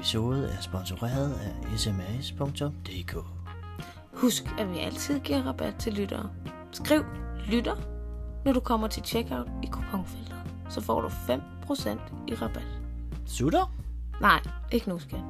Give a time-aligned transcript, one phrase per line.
[0.00, 3.16] episode er sponsoreret af sms.dk.
[4.12, 6.30] Husk, at vi altid giver rabat til lyttere.
[6.72, 7.04] Skriv
[7.46, 7.76] lytter,
[8.44, 10.36] når du kommer til checkout i kuponfeltet.
[10.70, 11.12] Så får du 5%
[12.28, 12.66] i rabat.
[13.26, 13.74] Sutter?
[14.20, 14.40] Nej,
[14.72, 15.20] ikke nu, skat.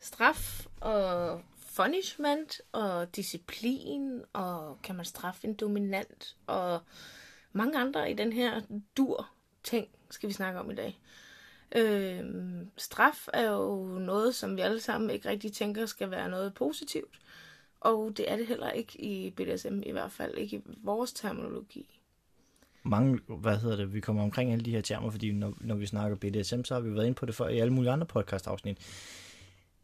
[0.00, 1.40] Straf og
[1.76, 6.80] punishment og disciplin og kan man straffe en dominant og
[7.52, 8.60] mange andre i den her
[8.96, 9.28] dur
[9.62, 11.00] ting skal vi snakke om i dag.
[11.76, 12.24] Øh,
[12.76, 17.20] straf er jo noget, som vi alle sammen ikke rigtig tænker skal være noget positivt.
[17.80, 22.00] Og det er det heller ikke i BDSM, i hvert fald ikke i vores terminologi.
[22.82, 25.86] Mange, hvad hedder det, vi kommer omkring alle de her termer, fordi når, når vi
[25.86, 28.78] snakker BDSM, så har vi været inde på det før i alle mulige andre podcast-afsnit.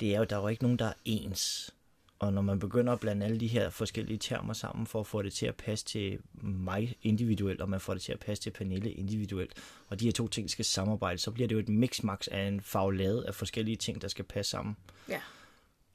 [0.00, 1.74] Det er jo, der er jo ikke nogen, der er ens.
[2.18, 5.22] Og når man begynder at blande alle de her forskellige termer sammen for at få
[5.22, 8.50] det til at passe til mig individuelt, og man får det til at passe til
[8.50, 9.52] Pernille individuelt,
[9.88, 12.60] og de her to ting skal samarbejde, så bliver det jo et mixmax af en
[12.60, 14.76] faglade af forskellige ting, der skal passe sammen.
[15.08, 15.20] Ja.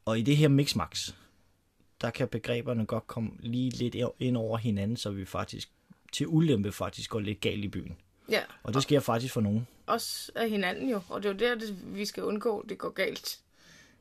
[0.06, 1.14] Og i det her mixmax,
[2.02, 5.70] der kan begreberne godt komme lige lidt ind over hinanden, så vi faktisk
[6.12, 7.98] til ulempe faktisk går lidt galt i byen.
[8.30, 8.42] Ja.
[8.64, 9.68] Og det sker faktisk for nogen.
[9.86, 12.90] Også af hinanden jo, og det er jo der, det, vi skal undgå, det går
[12.90, 13.40] galt,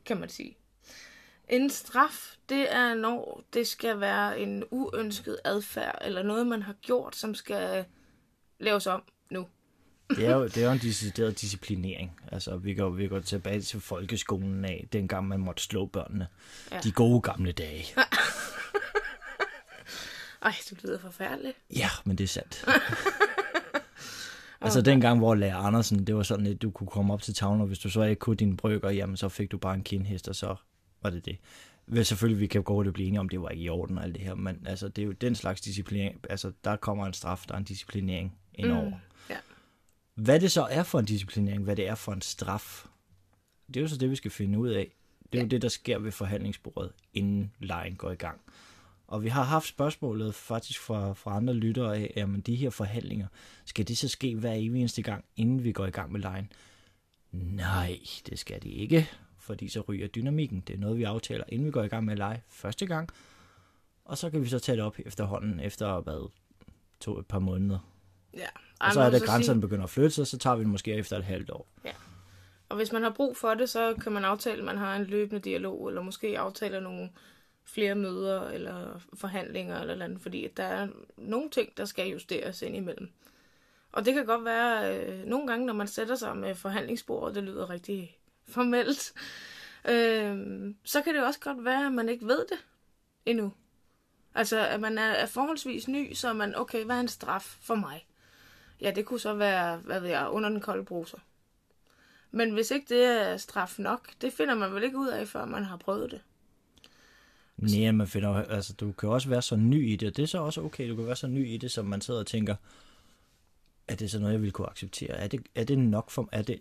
[0.05, 0.57] kan man sige.
[1.53, 6.73] En straf, det er når det skal være en uønsket adfærd, eller noget, man har
[6.73, 7.85] gjort, som skal
[8.61, 9.47] laves om nu.
[10.11, 12.21] Det er jo, det er jo en decideret disciplinering.
[12.33, 16.29] Altså, vi går, vi går tilbage til folkeskolen af, dengang man måtte slå børnene.
[16.71, 16.81] Ja.
[16.81, 17.85] De gode gamle dage.
[20.43, 21.57] Ej, det lyder forfærdeligt.
[21.77, 22.65] Ja, men det er sandt.
[24.61, 27.61] altså dengang, hvor lærer Andersen, det var sådan, at du kunne komme op til tavlen,
[27.61, 30.29] og hvis du så ikke kunne dine brygger, jamen så fik du bare en kindhest,
[30.29, 30.57] og så
[31.03, 31.39] var det det.
[31.87, 34.15] Vel, selvfølgelig, vi kan godt blive enige om, det var ikke i orden og alt
[34.15, 37.45] det her, men altså, det er jo den slags disciplinering, altså der kommer en straf,
[37.49, 38.89] der er en disciplinering indover.
[38.89, 38.95] Mm,
[39.31, 39.37] ja.
[40.15, 42.87] Hvad det så er for en disciplinering, hvad det er for en straf,
[43.67, 44.93] det er jo så det, vi skal finde ud af.
[45.33, 45.43] Det er ja.
[45.43, 48.41] jo det, der sker ved forhandlingsbordet, inden lejen går i gang.
[49.07, 53.27] Og vi har haft spørgsmålet faktisk fra, fra andre lyttere af, jamen de her forhandlinger,
[53.65, 56.53] skal det så ske hver eneste gang, inden vi går i gang med lejen?
[57.33, 59.11] Nej, det skal det ikke,
[59.43, 60.61] fordi så ryger dynamikken.
[60.67, 63.09] Det er noget, vi aftaler, inden vi går i gang med at lege første gang.
[64.05, 66.31] Og så kan vi så tage det op efterhånden, efter hvad,
[67.01, 67.79] to, et par måneder.
[68.35, 68.49] Ja.
[68.81, 69.61] Og så er det, grænserne sige...
[69.61, 71.67] begynder at flytte sig, så tager vi det måske efter et halvt år.
[71.85, 71.93] Ja.
[72.69, 75.05] Og hvis man har brug for det, så kan man aftale, at man har en
[75.05, 77.11] løbende dialog, eller måske aftaler nogle
[77.65, 82.77] flere møder eller forhandlinger eller andet, fordi der er nogle ting, der skal justeres ind
[82.77, 83.11] imellem.
[83.93, 87.43] Og det kan godt være, øh, nogle gange, når man sætter sig med forhandlingsbordet, det
[87.43, 89.13] lyder rigtig formelt,
[89.89, 90.37] øh,
[90.85, 92.59] så kan det også godt være, at man ikke ved det
[93.27, 93.53] endnu.
[94.35, 97.57] Altså, at man er, er forholdsvis ny, så er man, okay, hvad er en straf
[97.61, 98.07] for mig?
[98.81, 101.19] Ja, det kunne så være, hvad ved jeg, under den kolde bruser.
[102.31, 105.45] Men hvis ikke det er straf nok, det finder man vel ikke ud af, før
[105.45, 106.21] man har prøvet det.
[107.57, 110.27] Nej, man finder, altså, du kan også være så ny i det, og det er
[110.27, 112.57] så også okay, du kan være så ny i det, som man sidder og tænker,
[113.89, 115.11] er det så noget, jeg vil kunne acceptere?
[115.11, 116.61] Er det, er det nok for er det,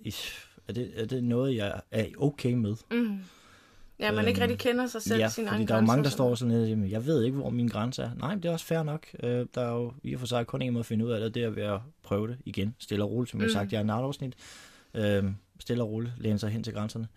[0.72, 2.76] er det, er det noget, jeg er okay med?
[2.92, 3.20] Mm.
[4.00, 6.10] Ja, man øhm, ikke rigtig kender sig selv, ja, sin fordi der er mange, der
[6.10, 8.10] står sådan lidt, jamen, jeg ved ikke, hvor min grænse er.
[8.18, 9.08] Nej, det er også fair nok.
[9.24, 11.20] Øh, der er jo i og for sig kun en måde at finde ud af
[11.20, 13.42] det, det er ved at prøve det igen, stille og roligt, som mm.
[13.42, 14.34] jeg har sagt, jeg er en afsnit.
[14.94, 15.24] Øh,
[15.60, 17.08] stille og roligt, læne sig hen til grænserne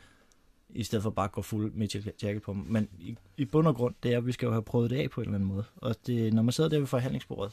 [0.74, 2.64] i stedet for bare at gå fuld med jacket på dem.
[2.68, 4.96] Men i, i bund og grund, det er, at vi skal jo have prøvet det
[4.96, 5.64] af på en eller anden måde.
[5.76, 7.52] Og det, når man sidder der ved forhandlingsbordet,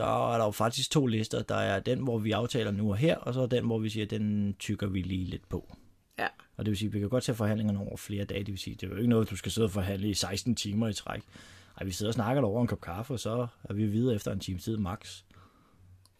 [0.00, 1.42] så er der jo faktisk to lister.
[1.42, 3.88] Der er den, hvor vi aftaler nu og her, og så er den, hvor vi
[3.88, 5.76] siger, at den tykker vi lige lidt på.
[6.18, 6.26] Ja.
[6.56, 8.40] Og det vil sige, at vi kan godt tage forhandlingerne over flere dage.
[8.40, 10.54] Det vil sige, det er jo ikke noget, du skal sidde og forhandle i 16
[10.54, 11.22] timer i træk.
[11.80, 14.32] Ej, vi sidder og snakker over en kop kaffe, og så er vi videre efter
[14.32, 15.22] en time tid max.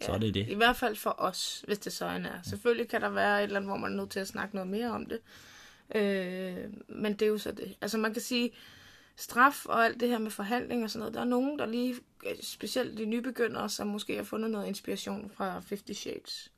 [0.01, 0.49] Så ja, er det det.
[0.49, 2.21] I hvert fald for os, hvis det så er.
[2.43, 4.71] Selvfølgelig kan der være et eller andet, hvor man er nødt til at snakke noget
[4.71, 5.19] mere om det.
[5.95, 6.57] Øh,
[6.89, 7.77] men det er jo så det.
[7.81, 8.51] Altså man kan sige,
[9.21, 11.95] straf og alt det her med forhandling og sådan noget, der er nogen, der lige,
[12.43, 16.51] specielt de nybegyndere, som måske har fundet noget inspiration fra 50 Shades.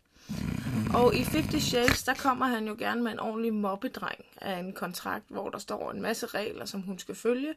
[0.95, 4.73] Og i 50 Shades, der kommer han jo gerne med en ordentlig mobbedreng af en
[4.73, 7.49] kontrakt, hvor der står en masse regler, som hun skal følge.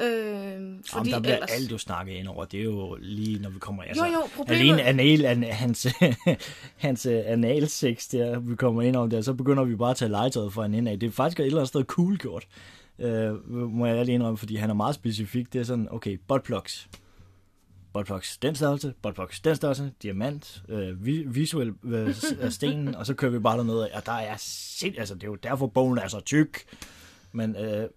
[0.00, 1.50] Øh, Fordi fordi Jamen, der bliver ellers...
[1.50, 2.44] alt jo snakket ind over.
[2.44, 3.82] Det er jo lige, når vi kommer...
[3.82, 5.86] Altså, Jo, jo, problemet- Alene anal, an, hans,
[6.76, 10.10] hans øh, analsex, der vi kommer ind om der, så begynder vi bare at tage
[10.10, 11.00] legetøjet fra en ind af.
[11.00, 12.46] Det er faktisk et eller andet sted cool gjort.
[12.98, 15.52] Øh, må jeg lige indrømme, fordi han er meget specifik.
[15.52, 16.88] Det er sådan, okay, buttplugs.
[17.92, 23.14] Buttplugs, den størrelse, buttplugs, den størrelse, diamant, øh, vi, visuel øh, af stenen, og så
[23.14, 23.74] kører vi bare derned.
[23.74, 26.64] Og der er sind, altså det er jo derfor bogen er så tyk.
[27.32, 27.88] Men øh,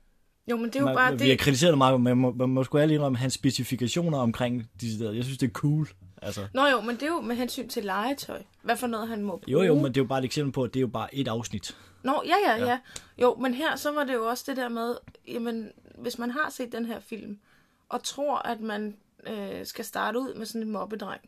[0.50, 1.28] Jo, men det er jo man, bare vi det...
[1.28, 4.70] har kritiseret det meget, men man må, man må sgu ærlig indrømme hans specifikationer omkring
[4.82, 5.12] de steder.
[5.12, 5.88] Jeg synes, det er cool.
[6.22, 8.44] Altså, Nå jo, men det er jo med hensyn til legetøj.
[8.62, 9.52] Hvad for noget han må bruge.
[9.52, 11.16] jo, jo, men det er jo bare et eksempel på, at det er jo bare
[11.16, 11.78] et afsnit.
[12.04, 12.66] Nå, ja, ja, Ja.
[12.66, 12.80] ja.
[13.18, 14.96] Jo, men her så var det jo også det der med,
[15.28, 17.40] jamen, hvis man har set den her film,
[17.90, 18.98] og tror, at man
[19.28, 21.22] øh, skal starte ud med sådan en mobbedreng,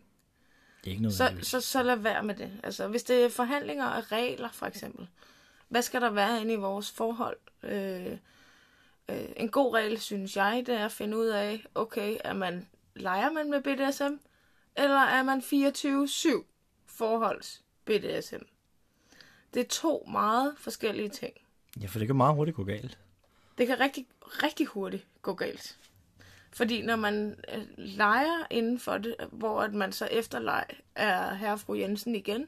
[0.83, 2.51] Det er ikke noget, så, så, så lad være med det.
[2.63, 5.07] Altså, hvis det er forhandlinger af regler, for eksempel.
[5.69, 7.37] Hvad skal der være inde i vores forhold?
[7.63, 8.11] Øh,
[9.09, 12.67] øh, en god regel, synes jeg, det er at finde ud af, okay, er man,
[12.95, 14.13] leger man med BDSM,
[14.79, 16.45] eller er man 24-7
[16.85, 18.43] forholds BDSM?
[19.53, 21.33] Det er to meget forskellige ting.
[21.81, 22.97] Ja, for det kan meget hurtigt gå galt.
[23.57, 25.77] Det kan rigtig, rigtig hurtigt gå galt.
[26.51, 30.65] Fordi når man øh, leger inden for det, hvor at man så efter leg
[30.95, 32.47] er herre og fru Jensen igen,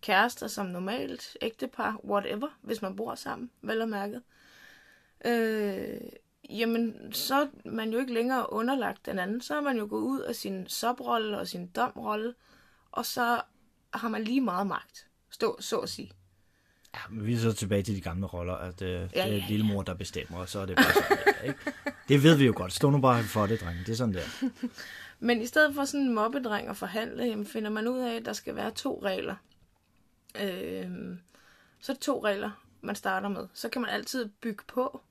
[0.00, 4.22] kærester som normalt, ægtepar, whatever, hvis man bor sammen, vel og mærket,
[5.24, 6.00] øh,
[6.58, 9.40] jamen så er man jo ikke længere underlagt den anden.
[9.40, 12.34] Så er man jo gået ud af sin subrolle og sin domrolle,
[12.92, 13.40] og så
[13.94, 16.12] har man lige meget magt, stå, så at sige.
[16.94, 19.26] Ja, men vi er så tilbage til de gamle roller, at øh, ja, det er
[19.26, 19.44] ja, ja.
[19.48, 21.72] lillemor, der bestemmer, og så er det bare sådan, det er, ikke?
[22.08, 22.72] Det ved vi jo godt.
[22.72, 23.80] Stå nu bare for det, drenge.
[23.80, 24.24] Det er sådan der.
[25.26, 28.24] Men i stedet for sådan en mobbedreng at forhandle, jamen finder man ud af, at
[28.24, 29.36] der skal være to regler.
[30.40, 31.20] Øhm,
[31.80, 32.50] så er det to regler,
[32.80, 33.48] man starter med.
[33.54, 35.02] Så kan man altid bygge på,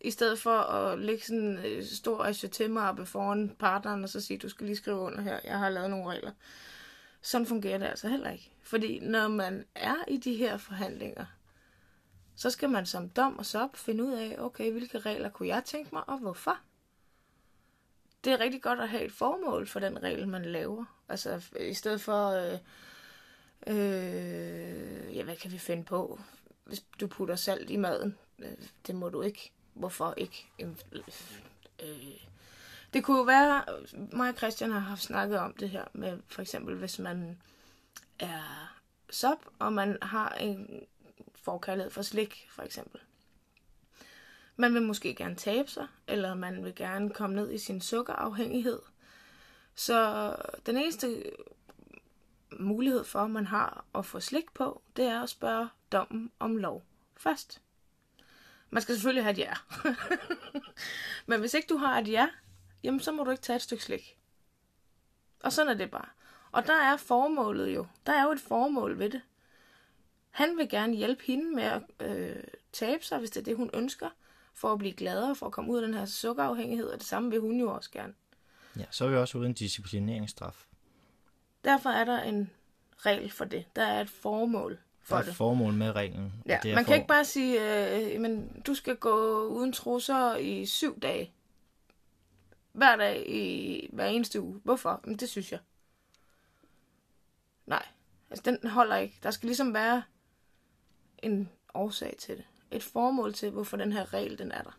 [0.00, 4.38] i stedet for at lægge sådan en øh, stor achetemmappe foran partneren, og så sige,
[4.38, 6.32] du skal lige skrive under her, jeg har lavet nogle regler.
[7.22, 8.52] Sådan fungerer det altså heller ikke.
[8.62, 11.24] Fordi når man er i de her forhandlinger,
[12.36, 15.64] så skal man som dom og sop finde ud af, okay, hvilke regler kunne jeg
[15.64, 16.58] tænke mig, og hvorfor?
[18.24, 20.84] det er rigtig godt at have et formål for den regel, man laver.
[21.08, 22.58] Altså i stedet for, øh,
[23.66, 26.20] øh, ja, hvad kan vi finde på?
[26.64, 28.52] Hvis du putter salt i maden, øh,
[28.86, 29.52] det må du ikke.
[29.78, 30.46] Hvorfor ikke?
[30.58, 31.02] Jamen, øh,
[31.82, 32.28] øh,
[32.92, 33.64] det kunne jo være,
[34.12, 37.38] mig og Christian har haft snakket om det her med, for eksempel hvis man
[38.18, 38.74] er
[39.10, 40.86] sop, og man har en
[41.34, 43.00] forkærlighed for slik, for eksempel.
[44.56, 48.78] Man vil måske gerne tabe sig, eller man vil gerne komme ned i sin sukkerafhængighed.
[49.74, 50.34] Så
[50.66, 51.22] den eneste
[52.60, 56.56] mulighed for, at man har at få slik på, det er at spørge dommen om
[56.56, 56.84] lov
[57.16, 57.60] først.
[58.70, 59.52] Man skal selvfølgelig have et ja.
[61.26, 62.28] Men hvis ikke du har et ja,
[62.82, 64.18] jamen så må du ikke tage et stykke slik.
[65.40, 66.08] Og sådan er det bare.
[66.52, 67.86] Og der er formålet jo.
[68.06, 69.20] Der er jo et formål ved det.
[70.30, 72.36] Han vil gerne hjælpe hende med at øh,
[72.72, 74.08] tabe sig, hvis det er det, hun ønsker,
[74.54, 77.30] for at blive gladere, for at komme ud af den her sukkerafhængighed, og det samme
[77.30, 78.14] vil hun jo også gerne.
[78.78, 80.66] Ja, så er vi også uden disciplineringsstraf.
[81.64, 82.50] Derfor er der en
[82.96, 83.64] regel for det.
[83.76, 85.30] Der er et formål for Der er det.
[85.30, 86.32] et formål med reglen.
[86.46, 86.88] Ja, det man for...
[86.88, 91.32] kan ikke bare sige, øh, men du skal gå uden trusser i syv dage.
[92.72, 94.60] Hver dag i hver eneste uge.
[94.64, 95.00] Hvorfor?
[95.04, 95.60] Men det synes jeg.
[97.66, 97.86] Nej,
[98.30, 99.18] altså den holder ikke.
[99.22, 100.02] Der skal ligesom være
[101.18, 102.44] en årsag til det.
[102.70, 104.78] Et formål til, hvorfor den her regel, den er der.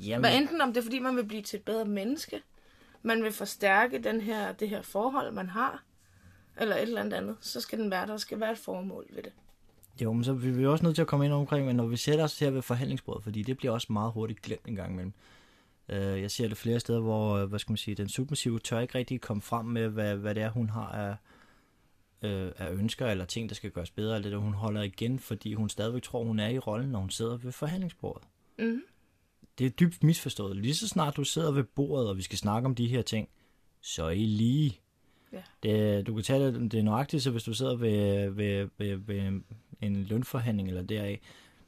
[0.00, 2.42] Jamen, Hvad enten om det er, fordi man vil blive til et bedre menneske,
[3.02, 5.82] man vil forstærke den her, det her forhold, man har,
[6.60, 8.06] eller et eller andet andet, så skal den være der.
[8.06, 9.32] Der skal være et formål ved det.
[10.02, 11.86] Jo, men så er vi jo også nødt til at komme ind omkring, men når
[11.86, 14.92] vi sætter os her ved forhandlingsbordet, fordi det bliver også meget hurtigt glemt en gang
[14.92, 15.12] imellem.
[15.88, 18.80] Øh, jeg ser det flere steder, hvor, øh, hvad skal man sige, den submissive tør
[18.80, 21.16] ikke rigtig komme frem med, hvad, hvad det er, hun har af,
[22.28, 25.54] øh, af ønsker eller ting, der skal gøres bedre, eller det, hun holder igen, fordi
[25.54, 28.22] hun stadigvæk tror, hun er i rollen, når hun sidder ved forhandlingsbordet.
[28.58, 28.82] Mhm.
[29.58, 30.56] Det er dybt misforstået.
[30.56, 33.28] Lige så snart du sidder ved bordet, og vi skal snakke om de her ting,
[33.80, 34.80] så er I lige.
[35.36, 35.42] Ja.
[35.96, 38.96] Det, du kan tage det, det er nøjagtigt, så hvis du sidder ved, ved, ved,
[38.96, 39.40] ved
[39.80, 41.20] en lønforhandling eller deraf,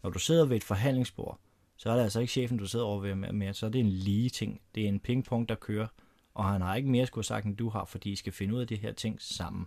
[0.03, 1.39] når du sidder ved et forhandlingsbord,
[1.77, 3.81] så er det altså ikke chefen, du sidder over ved med, mere, så er det
[3.81, 4.61] en lige ting.
[4.75, 5.87] Det er en pingpong, der kører,
[6.35, 8.61] og han har ikke mere skulle sagt, end du har, fordi I skal finde ud
[8.61, 9.67] af de her ting sammen.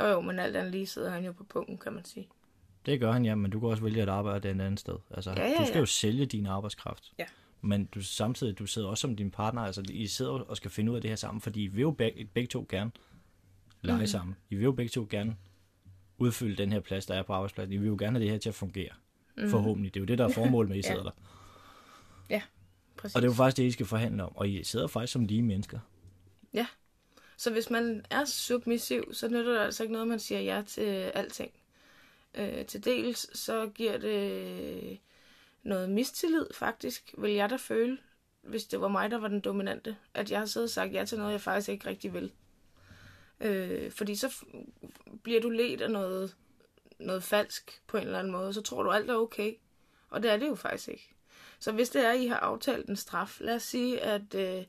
[0.00, 2.28] Jo jo, men alt andet lige sidder han jo på punkten, kan man sige.
[2.86, 4.94] Det gør han, ja, men du kan også vælge at arbejde et andet sted.
[5.10, 5.80] Altså, Ja, ja, du skal ja.
[5.80, 7.12] jo sælge din arbejdskraft.
[7.18, 7.24] Ja.
[7.64, 10.90] Men du, samtidig, du sidder også som din partner, altså I sidder og skal finde
[10.90, 12.90] ud af det her sammen, fordi I vil jo begge, begge to gerne
[13.82, 14.06] lege mm.
[14.06, 14.36] sammen.
[14.50, 15.36] I vil jo begge to gerne
[16.18, 17.72] udfylde den her plads, der er på arbejdspladsen.
[17.72, 18.90] I vil jo gerne have det her til at fungere.
[19.36, 19.50] Mm.
[19.50, 19.94] Forhåbentlig.
[19.94, 20.92] Det er jo det, der er formålet med, at I Ja.
[20.94, 21.10] sidder der.
[22.96, 23.16] præcis.
[23.16, 24.36] Og det er jo faktisk det, I skal forhandle om.
[24.36, 25.78] Og I sidder faktisk som lige mennesker.
[26.52, 26.66] Ja.
[27.36, 30.80] Så hvis man er submissiv, så nytter det altså ikke noget, man siger ja til
[31.14, 31.50] alting.
[32.34, 34.98] Øh, til dels, så giver det
[35.64, 37.98] noget mistillid, faktisk, vil jeg da føle,
[38.42, 39.96] hvis det var mig, der var den dominante.
[40.14, 42.32] At jeg har siddet og sagt ja til noget, jeg faktisk ikke rigtig vil.
[43.40, 44.68] Øh, fordi så f-
[45.22, 46.36] bliver du let af noget,
[46.98, 49.54] noget falsk på en eller anden måde, så tror du alt er okay.
[50.10, 51.14] Og det er det jo faktisk ikke.
[51.58, 54.64] Så hvis det er, at I har aftalt en straf, lad os sige, at øh,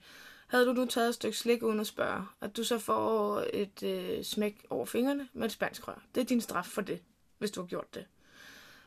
[0.47, 3.83] havde du nu taget et stykke slik uden at spørge, at du så får et
[3.83, 6.01] øh, smæk over fingrene med et spansk rør.
[6.15, 7.01] Det er din straf for det,
[7.37, 8.05] hvis du har gjort det.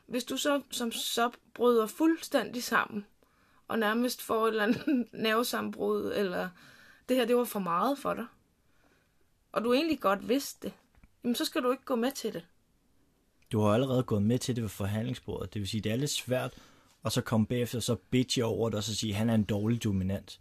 [0.09, 3.05] Hvis du så som sub bryder fuldstændig sammen,
[3.67, 6.49] og nærmest får et eller andet nervesambrud, eller
[7.09, 8.25] det her, det var for meget for dig,
[9.51, 10.73] og du egentlig godt vidste det,
[11.23, 12.45] jamen så skal du ikke gå med til det.
[13.51, 15.53] Du har allerede gået med til det ved forhandlingsbordet.
[15.53, 16.53] Det vil sige, det er lidt svært
[17.05, 19.35] at så komme bagefter og så bitche over det, og så sige, at han er
[19.35, 20.39] en dårlig dominant.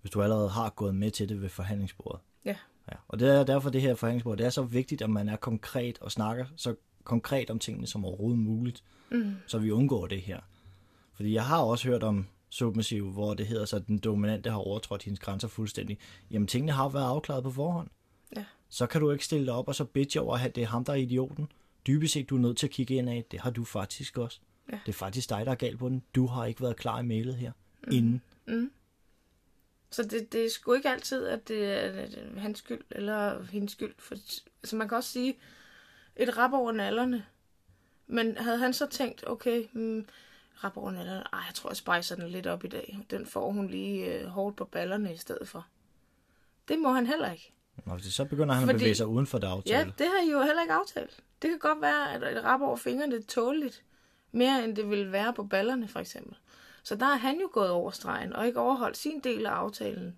[0.00, 2.20] Hvis du allerede har gået med til det ved forhandlingsbordet.
[2.44, 2.56] Ja.
[2.92, 2.96] Ja.
[3.08, 5.98] Og det er derfor det her forhandlingsbord, det er så vigtigt, at man er konkret
[5.98, 6.74] og snakker så
[7.06, 9.34] konkret om tingene som overhovedet muligt, mm.
[9.46, 10.40] så vi undgår det her.
[11.14, 14.58] Fordi jeg har også hørt om submissiv, hvor det hedder så, at den dominante har
[14.58, 15.98] overtrådt hendes grænser fuldstændig.
[16.30, 17.88] Jamen tingene har været afklaret på forhånd.
[18.36, 18.44] Ja.
[18.68, 20.84] Så kan du ikke stille dig op og så bitche over, at det er ham,
[20.84, 21.48] der er idioten.
[21.86, 24.40] Dybest set, du er nødt til at kigge ind af, det har du faktisk også.
[24.72, 24.78] Ja.
[24.86, 26.02] Det er faktisk dig, der er galt på den.
[26.14, 27.52] Du har ikke været klar i mailet her.
[27.86, 27.92] Mm.
[27.92, 28.22] Inden.
[29.90, 32.06] Så det, det er sgu ikke altid, at det er
[32.40, 33.94] hans skyld eller hendes skyld.
[33.98, 34.14] For,
[34.62, 35.36] altså man kan også sige,
[36.16, 37.26] et rap over nallerne.
[38.06, 40.06] Men havde han så tænkt, okay, hmm,
[40.64, 42.98] rap over nallerne, ej, jeg tror, jeg spejser den lidt op i dag.
[43.10, 45.66] Den får hun lige øh, hårdt på ballerne i stedet for.
[46.68, 47.52] Det må han heller ikke.
[47.84, 49.78] Nå, så begynder han Fordi- at bevæge sig uden for det aftale.
[49.78, 51.22] Ja, det har I jo heller ikke aftalt.
[51.42, 53.82] Det kan godt være, at et rap over fingrene er tåligt.
[54.32, 56.36] Mere end det ville være på ballerne, for eksempel.
[56.82, 60.16] Så der er han jo gået over stregen, og ikke overholdt sin del af aftalen.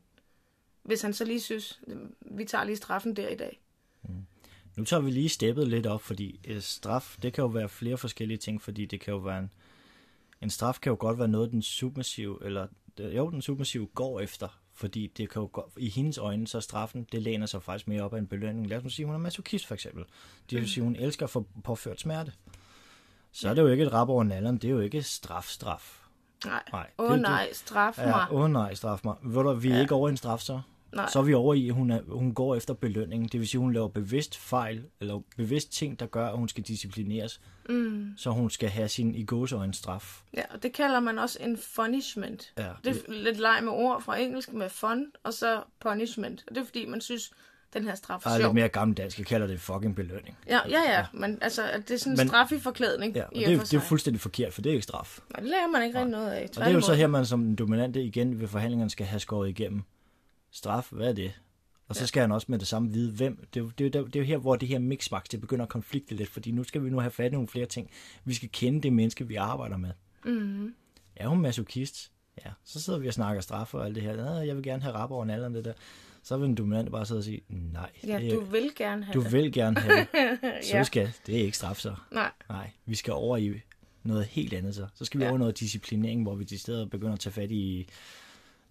[0.83, 1.81] Hvis han så lige synes,
[2.21, 3.61] vi tager lige straffen der i dag.
[4.79, 7.97] Nu tager vi lige steppet lidt op, fordi øh, straf, det kan jo være flere
[7.99, 9.51] forskellige ting, fordi det kan jo være en,
[10.43, 12.67] en straf kan jo godt være noget, den submissive, eller
[12.99, 17.07] jo, den submissive går efter, fordi det kan jo godt, i hendes øjne, så straffen,
[17.13, 18.67] det læner sig faktisk mere op af en belønning.
[18.69, 20.05] Lad os nu sige, hun er masochist for eksempel.
[20.51, 22.33] Det vil sige, hun elsker at få påført smerte.
[23.33, 26.05] Så er det jo ikke et rap over nalderen, det er jo ikke straf-straf.
[26.45, 26.63] Nej.
[26.73, 28.07] Nej, Åh det- det- nej, straf mig.
[28.07, 29.15] Ja, åh oh, nej, straf mig.
[29.23, 29.81] Ved du, vi er Ja.
[29.81, 30.61] ikke over en straf så.
[30.95, 31.09] Nej.
[31.13, 33.29] Så er vi over i, at hun, er, hun går efter belønningen.
[33.29, 36.49] Det vil sige, at hun laver bevidst fejl, eller bevidst ting, der gør, at hun
[36.49, 37.41] skal disciplineres.
[37.69, 38.13] Mm.
[38.17, 40.21] Så hun skal have sin i gåseøjne straf.
[40.37, 42.53] Ja, og det kalder man også en punishment.
[42.59, 46.45] Ja, Det er lidt leg med ord fra engelsk med fun, og så punishment.
[46.49, 47.31] Og det er fordi, man synes,
[47.75, 48.47] den her straf er er sjov.
[48.47, 49.19] lidt mere gammeldansk.
[49.19, 50.37] Jeg kalder det fucking belønning.
[50.47, 53.15] Ja, ja, ja, men altså, det er sådan en Men- straf i forklædning.
[53.17, 55.19] Ja, og i det, og er, det er fuldstændig forkert, for det er ikke straf.
[55.35, 56.43] Nej, det lærer man ikke rigtig noget af.
[56.49, 59.21] Og det er jo så her, man som den dominante igen ved forhandlingerne skal have
[59.21, 59.83] skåret igennem.
[60.51, 61.41] Straf, hvad er det?
[61.89, 63.47] Og så skal han også med det samme vide, hvem.
[63.55, 65.63] Det er, det er, jo- det er jo her, hvor det her mixmax, det begynder
[65.65, 67.91] at konflikte lidt, fordi nu skal vi nu have fat i nogle flere ting.
[68.25, 69.91] Vi skal kende det menneske, vi arbejder med.
[70.25, 70.75] Mm-hmm.
[71.17, 72.11] Er hun masochist?
[72.45, 74.41] Ja, så sidder vi og snakker straf og alt det her.
[74.41, 75.73] Jeg vil gerne have rap over nalderen, det der.
[76.23, 79.15] Så vil den dominante bare sidde og sige, nej, Ja, det du vil gerne have
[79.15, 79.33] du det.
[79.33, 80.09] vil gerne have det.
[80.65, 80.83] Så Ja.
[80.83, 81.95] skal, det er ikke straf så.
[82.13, 83.61] Nej, Nej, vi skal over i
[84.03, 84.87] noget helt andet så.
[84.95, 85.31] Så skal vi Ja.
[85.31, 87.89] over i noget disciplinering, hvor vi i stedet begynder at tage fat i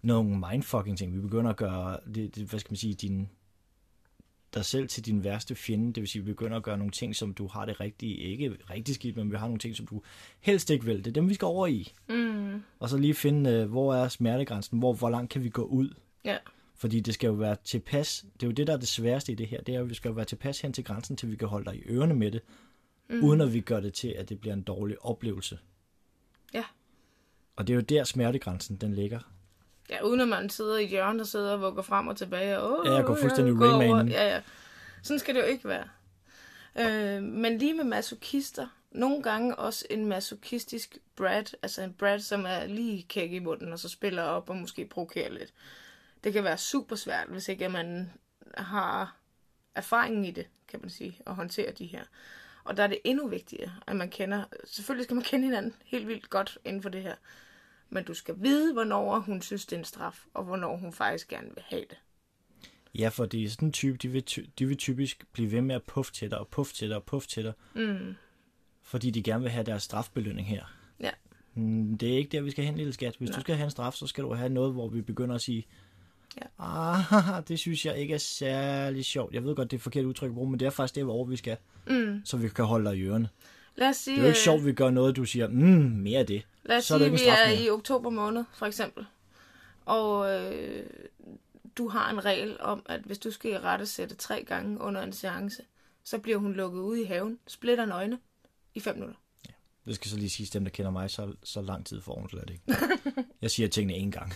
[0.02, 1.14] nogle mindfucking ting.
[1.14, 3.28] Vi begynder at gøre, det, det, hvad skal man sige, din,
[4.54, 5.86] dig selv til din værste fjende.
[5.86, 8.56] Det vil sige, vi begynder at gøre nogle ting, som du har det rigtige, ikke
[8.70, 10.02] rigtig skidt, men vi har nogle ting, som du
[10.40, 10.98] helst ikke vil.
[10.98, 11.92] Det er dem, vi skal over i.
[12.08, 15.62] mm, Og så lige finde, øh, hvor er smertegrænsen, hvor, hvor langt kan vi gå
[15.62, 15.94] ud.
[16.24, 16.36] ja.
[16.80, 19.34] Fordi det skal jo være tilpas, det er jo det, der er det sværeste i
[19.34, 21.30] det her, det er jo, at vi skal jo være tilpas hen til grænsen, til
[21.30, 22.42] vi kan holde dig i ørerne med det,
[23.10, 23.24] mm.
[23.24, 25.58] uden at vi gør det til, at det bliver en dårlig oplevelse.
[26.54, 26.64] Ja.
[27.56, 29.18] Og det er jo der smertegrænsen, den ligger.
[29.90, 32.58] Ja, uden at man sidder i et hjørne, der sidder og vugger frem og tilbage.
[32.58, 33.78] Og, Ja, jeg går fuldstændig gå over.
[33.78, 34.08] Raymanen.
[34.08, 34.42] Ja, ja.
[35.02, 35.88] Sådan skal det jo ikke være.
[36.78, 42.44] Øh, men lige med masochister, nogle gange også en masochistisk Brad, altså en Brad, som
[42.46, 45.52] er lige kæk i munden, og så spiller op og måske provokerer lidt.
[46.24, 48.12] Det kan være super svært, hvis ikke man
[48.56, 49.16] har
[49.74, 52.02] erfaringen i det, kan man sige, at håndtere de her.
[52.64, 56.08] Og der er det endnu vigtigere, at man kender, selvfølgelig skal man kende hinanden helt
[56.08, 57.14] vildt godt inden for det her,
[57.90, 61.28] men du skal vide, hvornår hun synes, det er en straf, og hvornår hun faktisk
[61.28, 61.98] gerne vil have det.
[62.94, 65.60] Ja, for det er sådan en type, de vil, ty- de vil typisk blive ved
[65.60, 68.14] med at puffe til dig, og puffe til dig, og puffe til dig, Mm.
[68.82, 70.64] fordi de gerne vil have deres strafbelønning her.
[71.00, 71.10] Ja.
[71.54, 73.14] Mm, Det er ikke der, vi skal hen, lille skat.
[73.18, 73.36] Hvis Nej.
[73.36, 75.66] du skal have en straf, så skal du have noget, hvor vi begynder at sige,
[76.36, 76.46] Ja.
[76.58, 79.34] ah, det synes jeg ikke er særlig sjovt.
[79.34, 81.04] Jeg ved godt, det er et forkert udtryk at bruge, men det er faktisk det,
[81.04, 82.20] hvor vi skal, Mm.
[82.24, 83.28] så vi kan holde dig i ørerne.
[83.78, 85.48] Lad os sige, Det er jo ikke øh, sjovt, at vi gør noget, du siger,
[85.48, 85.54] mm,
[86.02, 86.46] mere af det.
[86.64, 87.62] lad os så er sige vi er mere.
[87.62, 89.06] i oktober måned, for eksempel.
[89.84, 90.86] Og øh,
[91.78, 95.02] du har en regel om, at hvis du skal i rette sætte tre gange under
[95.02, 95.62] en seance,
[96.04, 98.18] så bliver hun lukket ud i haven, splitter nøgne
[98.74, 99.16] i fem minutter.
[99.86, 102.28] Det skal så lige sige, dem der kender mig, så, så lang tid får hun
[102.28, 102.62] slet ikke.
[103.42, 104.32] Jeg siger tingene én gang.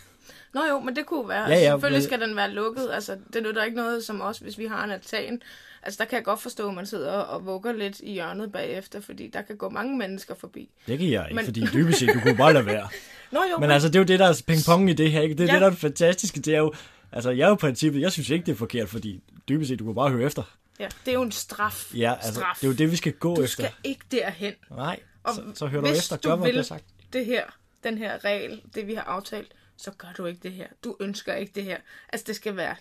[0.54, 1.42] Nå jo, men det kunne være.
[1.42, 2.88] Ja, Ja, ja, Selvfølgelig men- skal den være lukket.
[2.92, 5.42] Altså, det nytter ikke noget som os, hvis vi har en altan.
[5.82, 9.00] Altså, der kan jeg godt forstå, at man sidder og vugger lidt i hjørnet bagefter,
[9.00, 10.70] fordi der kan gå mange mennesker forbi.
[10.86, 12.88] Det kan jeg ikke, Men- fordi dybest set, du kunne bare lade være.
[13.32, 15.34] Nå jo, Men altså, det er jo det, der er pingpong i det her, ikke?
[15.34, 15.52] Det er Ja.
[15.52, 16.40] det, der er det fantastiske.
[16.40, 16.72] Det er jo,
[17.12, 19.84] altså, jeg er jo princippet, jeg synes ikke, det er forkert, fordi dybest set, du
[19.84, 20.42] kunne bare høre efter.
[20.80, 21.90] ja, det er jo en straf.
[21.94, 22.56] Ja, altså, straf.
[22.60, 23.52] det er jo det, vi skal gå du efter.
[23.64, 24.52] skal ikke derhen.
[24.70, 26.84] Nej, Og så, så hører du efter, du gør, hvad der er sagt.
[27.12, 27.44] Det her,
[27.84, 29.46] den her regel, det vi har aftalt,
[29.82, 30.68] så gør du ikke det her.
[30.84, 31.78] Du ønsker ikke det her.
[32.08, 32.76] Altså, det skal være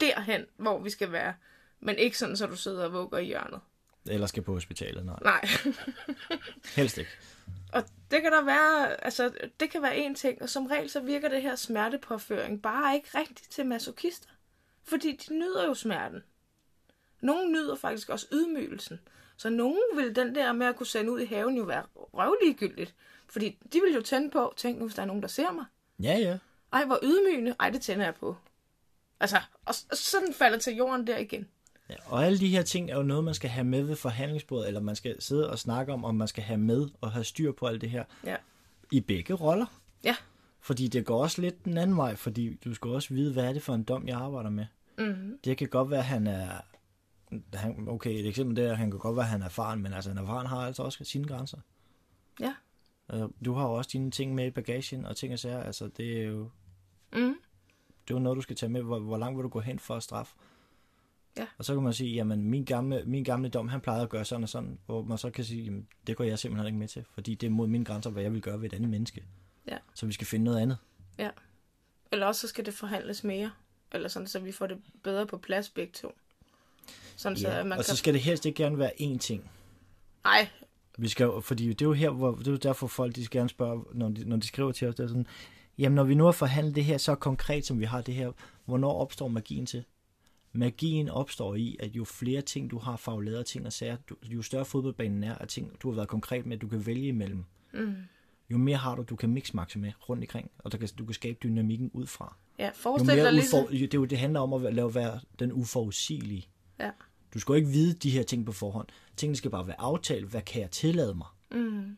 [0.00, 1.34] derhen, hvor vi skal være.
[1.80, 3.60] Men ikke sådan, så du sidder og vugger i hjørnet.
[4.06, 5.18] Eller skal på hospitalet, nej.
[5.22, 5.48] Nej.
[6.76, 7.10] Helst ikke.
[7.72, 11.00] Og det kan der være, altså, det kan være en ting, og som regel så
[11.00, 14.28] virker det her smertepåføring bare ikke rigtigt til masochister.
[14.84, 16.22] Fordi de nyder jo smerten.
[17.20, 19.00] Nogle nyder faktisk også ydmygelsen.
[19.36, 22.94] Så nogen vil den der med at kunne sende ud i haven jo være røvliggyldigt.
[23.28, 25.64] Fordi de vil jo tænde på, tænk nu, hvis der er nogen, der ser mig.
[26.02, 26.38] Ja, ja.
[26.72, 27.54] Ej, hvor ydmygende.
[27.60, 28.36] Ej, det tænder jeg på.
[29.20, 31.46] Altså, og, og sådan falder til jorden der igen.
[31.90, 34.66] Ja, og alle de her ting er jo noget, man skal have med ved forhandlingsbordet,
[34.68, 37.52] eller man skal sidde og snakke om, om man skal have med og have styr
[37.52, 38.36] på alt det her Ja.
[38.92, 39.66] i begge roller.
[40.04, 40.16] Ja.
[40.60, 43.52] Fordi det går også lidt den anden vej, fordi du skal også vide, hvad er
[43.52, 44.66] det for en dom, jeg arbejder med.
[44.98, 45.38] Mm-hmm.
[45.44, 46.48] Det kan godt være, at han er...
[47.54, 50.10] Han, okay, et eksempel der, han kan godt være, at han er erfaren, men altså
[50.10, 51.58] en erfaren har altså også sine grænser.
[52.40, 52.54] Ja.
[53.08, 55.62] Altså, du har jo også dine ting med i bagagen og ting og sager.
[55.62, 56.50] Altså, det er jo,
[57.12, 57.36] Mm.
[58.08, 58.82] det er jo noget, du skal tage med.
[58.82, 60.34] Hvor, hvor langt vil du gå hen for at straffe?
[61.36, 61.46] Ja.
[61.58, 64.24] Og så kan man sige, jamen min gamle, min gamle dom, han plejede at gøre
[64.24, 66.88] sådan og sådan, hvor man så kan sige, jamen, det går jeg simpelthen ikke med
[66.88, 69.24] til, fordi det er mod mine grænser, hvad jeg vil gøre ved et andet menneske.
[69.68, 69.78] Ja.
[69.94, 70.78] Så vi skal finde noget andet.
[71.18, 71.30] Ja.
[72.12, 73.50] Eller også så skal det forhandles mere.
[73.92, 76.14] Eller sådan, så vi får det bedre på plads begge to.
[77.16, 77.58] Sådan så, Ja.
[77.60, 77.84] at man Og kan...
[77.84, 79.50] så skal det helst ikke gerne være én ting.
[80.24, 80.48] Ej,
[80.98, 83.38] Vi skal, fordi det er jo her, hvor det er jo derfor folk, de skal
[83.38, 85.26] gerne spørge, når de, når de skriver til os, det er sådan,
[85.78, 88.32] jamen når vi nu har forhandlet det her så konkret, som vi har det her,
[88.64, 89.84] hvornår opstår magien til?
[90.52, 94.64] Magien opstår i, at jo flere ting, du har fagladet ting og sager, jo større
[94.64, 97.44] fodboldbanen er af ting, du har været konkret med, at du kan vælge imellem.
[97.72, 97.94] mm.
[98.50, 101.14] Jo mere har du, du kan mixmaxe med rundt omkring, og du kan, du kan
[101.14, 102.36] skabe dynamikken ud fra.
[102.58, 103.86] ja, forestil dig udfor, lige...
[103.86, 106.48] det, er jo, det handler om at lave være den uforudsigelige.
[106.80, 106.90] Ja.
[107.34, 108.88] Du skal jo ikke vide de her ting på forhånd.
[109.16, 110.26] Tingene skal bare være aftalt.
[110.26, 111.26] Hvad kan jeg tillade mig?
[111.50, 111.96] Mm.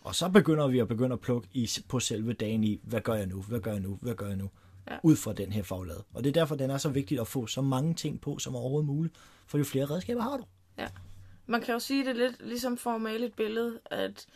[0.00, 3.14] Og så begynder vi at begynde at plukke i, på selve dagen i, hvad gør
[3.14, 4.50] jeg nu, hvad gør jeg nu, hvad gør jeg nu,
[4.90, 4.98] Ja.
[5.02, 6.04] ud fra den her faglade.
[6.14, 8.56] Og det er derfor, den er så vigtigt at få så mange ting på, som
[8.56, 9.14] overhovedet muligt,
[9.46, 10.44] for jo flere redskaber har du.
[11.46, 14.26] Man kan jo sige det lidt ligesom for at male et billede, at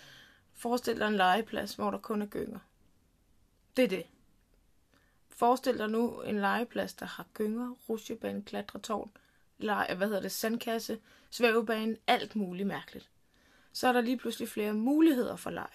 [0.55, 2.59] forestil dig en legeplads, hvor der kun er gynger.
[3.77, 4.03] Det er det.
[5.29, 9.11] Forestil dig nu en legeplads, der har gynger, rusjebane, klatretårn,
[9.63, 10.99] lege, hvad hedder det, sandkasse,
[11.31, 13.09] svævebane, alt muligt mærkeligt.
[13.73, 15.69] Så er der lige pludselig flere muligheder for leg.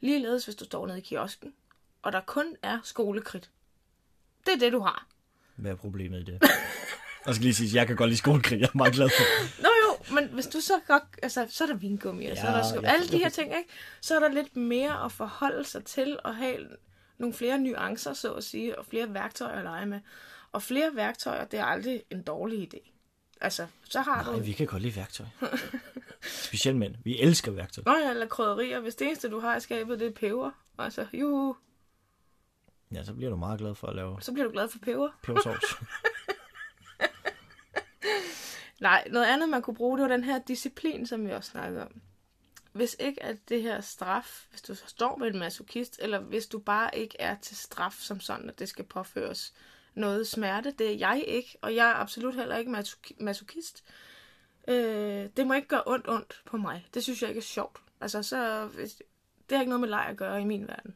[0.00, 1.54] Ligeledes hvis du står nede i kiosken,
[2.02, 3.50] og der kun er skolekridt.
[4.46, 5.06] Det er det, du har.
[5.56, 6.42] Hvad er problemet i det?
[7.26, 8.60] Jeg skal lige sige, at jeg kan godt lide skolekrig.
[8.60, 9.62] Jeg er meget glad for.
[9.62, 12.50] Nå jo, men hvis du så godt, altså, så er der vingummi, og så er
[12.50, 13.68] Ja, der sko- alle de her ting, ikke?
[14.00, 16.68] Så er der lidt mere at forholde sig til, og have
[17.18, 20.00] nogle flere nuancer, så at sige, og flere værktøjer at lege med.
[20.52, 22.90] Og flere værktøjer, det er aldrig en dårlig idé.
[23.40, 24.40] Altså, så har Nej, du...
[24.40, 25.26] vi kan godt lide værktøj.
[26.22, 26.94] Specielt mænd.
[27.04, 27.84] Vi elsker værktøj.
[27.86, 28.80] Nå ja, eller krydderier.
[28.80, 30.50] Hvis det eneste, du har i skabet, det er peber.
[30.78, 31.56] Altså, juhu,
[32.94, 35.08] Ja, så bliver du meget glad for at lave så bliver du glad for peber.
[35.22, 35.64] pebersovs.
[38.80, 41.82] Nej, noget andet, man kunne bruge, det var den her disciplin, som vi også snakkede
[41.82, 42.00] om.
[42.72, 46.58] Hvis ikke at det her straf, hvis du står med en masochist, eller hvis du
[46.58, 49.54] bare ikke er til straf som sådan, at det skal påføres
[49.94, 52.84] noget smerte, det er jeg ikke, og jeg er absolut heller ikke
[53.18, 53.84] masokist.
[54.68, 56.86] Øh, det må ikke gøre ondt ondt på mig.
[56.94, 57.78] Det synes jeg ikke er sjovt.
[58.00, 58.68] Altså, så,
[59.48, 60.94] det har ikke noget med leg at gøre i min verden.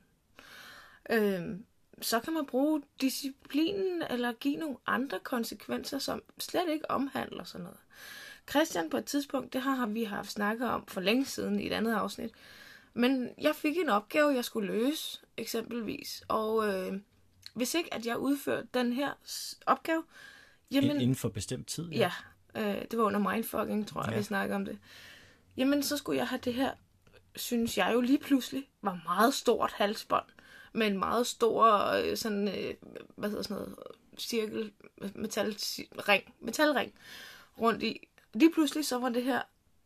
[1.11, 1.59] Øh,
[2.00, 7.64] så kan man bruge disciplinen eller give nogle andre konsekvenser, som slet ikke omhandler sådan
[7.64, 7.78] noget.
[8.50, 11.72] Christian på et tidspunkt, det har vi haft snakket om for længe siden i et
[11.72, 12.30] andet afsnit,
[12.94, 17.00] men jeg fik en opgave, jeg skulle løse, eksempelvis, og øh,
[17.54, 19.12] hvis ikke at jeg udførte den her
[19.66, 20.04] opgave,
[20.70, 21.88] jamen, Inden for bestemt tid.
[21.88, 22.12] Ja,
[22.56, 24.12] øh, det var under mindfucking, tror jeg, Ja.
[24.12, 24.18] ja.
[24.18, 24.78] vi snakkede om det.
[25.56, 26.72] Jamen, så skulle jeg have det her,
[27.36, 30.24] synes jeg jo lige pludselig, var meget stort halsbånd.
[30.72, 32.74] Med en meget stor, øh, sådan, øh,
[33.16, 33.74] hvad hedder sådan noget,
[34.18, 34.72] cirkel,
[35.14, 36.92] metalring, metalring
[37.60, 38.08] rundt i.
[38.34, 39.42] Lige pludselig så var det her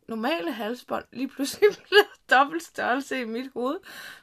[0.09, 3.77] normale halsbånd lige pludselig blevet dobbelt størrelse i mit hoved.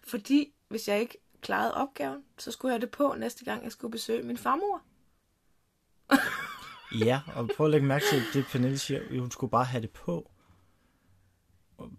[0.03, 3.91] Fordi hvis jeg ikke klarede opgaven, så skulle jeg det på næste gang, jeg skulle
[3.91, 4.81] besøge min farmor.
[6.99, 9.19] Ja, og prøv at lægge mærke til det, Pernille siger.
[9.19, 10.31] Hun skulle bare have det på.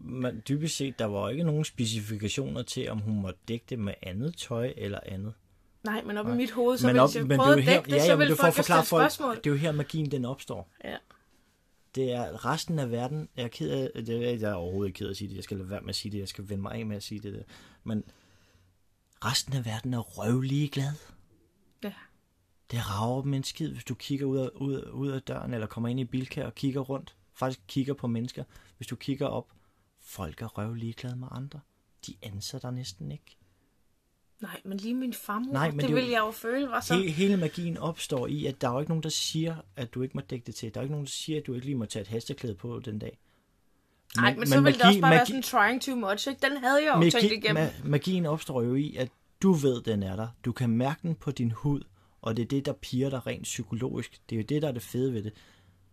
[0.01, 3.95] Men dybest set, der var ikke nogen specifikationer til, om hun måtte dække det med
[4.03, 5.35] andet tøj eller andet.
[5.85, 7.69] Nej, men op i mit hoved, så men hvis op, jeg men prøvede det at
[7.69, 9.37] er her, dække det, ja, så ja, ville for folk folk, spørgsmål.
[9.37, 10.71] det er jo her magien den opstår.
[10.85, 10.97] Ja.
[11.95, 14.99] Det er resten af verden, jeg er ked af, det er, jeg er overhovedet ikke
[14.99, 16.49] ked af at sige det, jeg skal lade være med at sige det, jeg skal
[16.49, 17.43] vende mig af med at sige det der.
[17.85, 18.05] Men
[19.25, 20.93] resten af verden er røvlig glad.
[21.85, 21.93] Ja.
[22.71, 25.55] Det rager dem en skid, hvis du kigger ud af, ud, af- ud af døren,
[25.55, 27.17] eller kommer ind i Bilka og kigger rundt.
[27.35, 28.45] Faktisk kigger på mennesker.
[28.77, 29.53] Hvis du kigger op,
[30.01, 31.61] folk er røvlig glade med andre.
[32.07, 33.37] De anser dig næsten ikke.
[34.41, 36.95] Nej, men lige min farmor, Nej, men det, det ville jeg jo føle var så...
[36.97, 40.03] He, hele magien opstår i, at der er jo ikke nogen, der siger, at du
[40.03, 40.75] ikke må dække det til.
[40.75, 42.55] Der er jo ikke nogen, der siger, at du ikke lige må tage et hesteklæde
[42.55, 43.19] på den dag.
[44.17, 46.49] Nej, men, men så ville det også bare være sådan trying too much, ikke?
[46.49, 47.67] Den havde jeg jo tænkt magi, igennem.
[47.67, 49.09] ma- magien opstår jo i, at
[49.43, 50.29] du ved, den er der.
[50.45, 51.81] Du kan mærke den på din hud,
[52.23, 54.21] og det er det, der piger dig rent psykologisk.
[54.31, 55.33] Det er jo det, der er det fede ved det.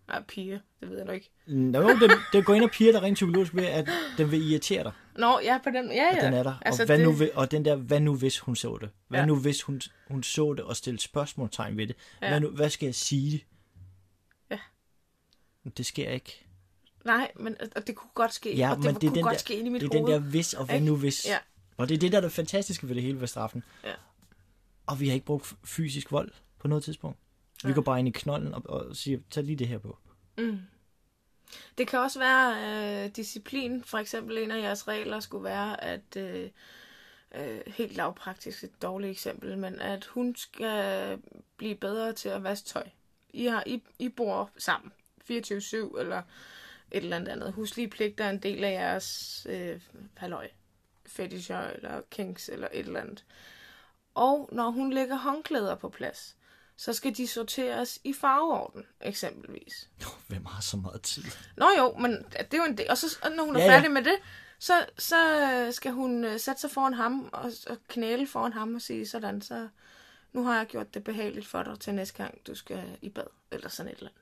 [0.07, 1.29] Nej, piger, det ved jeg nok ikke.
[1.47, 4.83] Nå, det, det går ind og piger dig rent psykologisk ved, at den vil irritere
[4.83, 4.91] dig.
[5.17, 6.25] Nå, ja, på den, ja, Og ja.
[6.25, 6.53] den er der.
[6.61, 8.89] Altså, og, hvad det, nu, og den der, hvad nu hvis hun så det?
[9.07, 9.25] Hvad Ja.
[9.25, 11.95] nu hvis hun, hun så det og stillede spørgsmålstegn ved det?
[12.21, 12.29] Ja.
[12.29, 13.43] Hvad, nu, hvad skal jeg sige?
[14.51, 14.57] Ja.
[15.77, 16.42] Det sker ikke.
[17.03, 18.55] Nej, men og det kunne godt ske.
[18.55, 19.93] Ja, og det, men det er kunne den godt der- ske ind i mit Det
[19.93, 20.13] er hoved.
[20.13, 21.25] den der hvis og hvad nu hvis.
[21.27, 21.37] Ja.
[21.77, 23.63] Og det er det, der er det fantastiske ved det hele ved straffen.
[23.83, 23.93] Ja.
[24.87, 27.17] Og vi har ikke brugt fysisk vold på noget tidspunkt.
[27.63, 27.75] Vi Nej.
[27.75, 29.97] går bare ind i knolden og, og siger, tag lige det her på.
[30.37, 30.59] Mm.
[31.77, 33.83] Det kan også være øh, disciplin.
[33.83, 36.49] For eksempel en af jeres regler skulle være, at øh,
[37.35, 41.17] øh, helt lavpraktisk et dårligt eksempel, men at hun skal
[41.57, 42.83] blive bedre til at vaske tøj.
[43.29, 44.91] I, har, I, I bor sammen
[45.31, 46.21] 24-7 eller
[46.93, 47.53] et eller andet andet.
[47.53, 49.81] Huslige pligter er en del af jeres øh,
[50.17, 50.49] halløj.
[51.05, 53.25] Fetisher eller kinks eller et eller andet.
[54.15, 56.35] Og når hun lægger håndklæder på plads,
[56.77, 59.89] så skal de sorteres i farveorden, eksempelvis.
[60.01, 61.23] Jo, hvem har så meget tid?
[61.57, 62.89] Nå jo, men det er jo en del.
[62.89, 63.77] Og så når hun er Ja, ja, ja.
[63.77, 64.15] færdig med det,
[64.59, 65.17] så, så
[65.71, 69.41] skal hun øh, sætte sig foran ham og, og knæle foran ham og sige sådan,
[69.41, 69.67] så
[70.33, 73.23] nu har jeg gjort det behageligt for dig til næste gang, du skal i bad,
[73.51, 74.21] eller sådan et eller andet.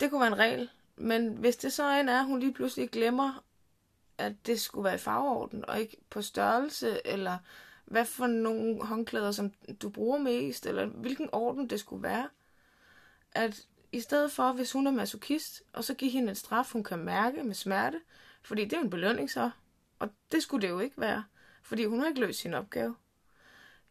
[0.00, 2.90] Det kunne være en regel, men hvis det så end er, at hun lige pludselig
[2.90, 3.44] glemmer,
[4.18, 7.38] at det skulle være i farveorden, og ikke på størrelse, eller
[7.84, 9.52] hvad for nogle håndklæder, som
[9.82, 12.28] du bruger mest, eller hvilken orden det skulle være,
[13.32, 16.84] at i stedet for, hvis hun er masokist, og så give hende en straf, hun
[16.84, 18.00] kan mærke med smerte,
[18.42, 19.50] fordi det er jo en belønning så,
[19.98, 21.24] og det skulle det jo ikke være,
[21.62, 22.94] fordi hun har ikke løst sin opgave.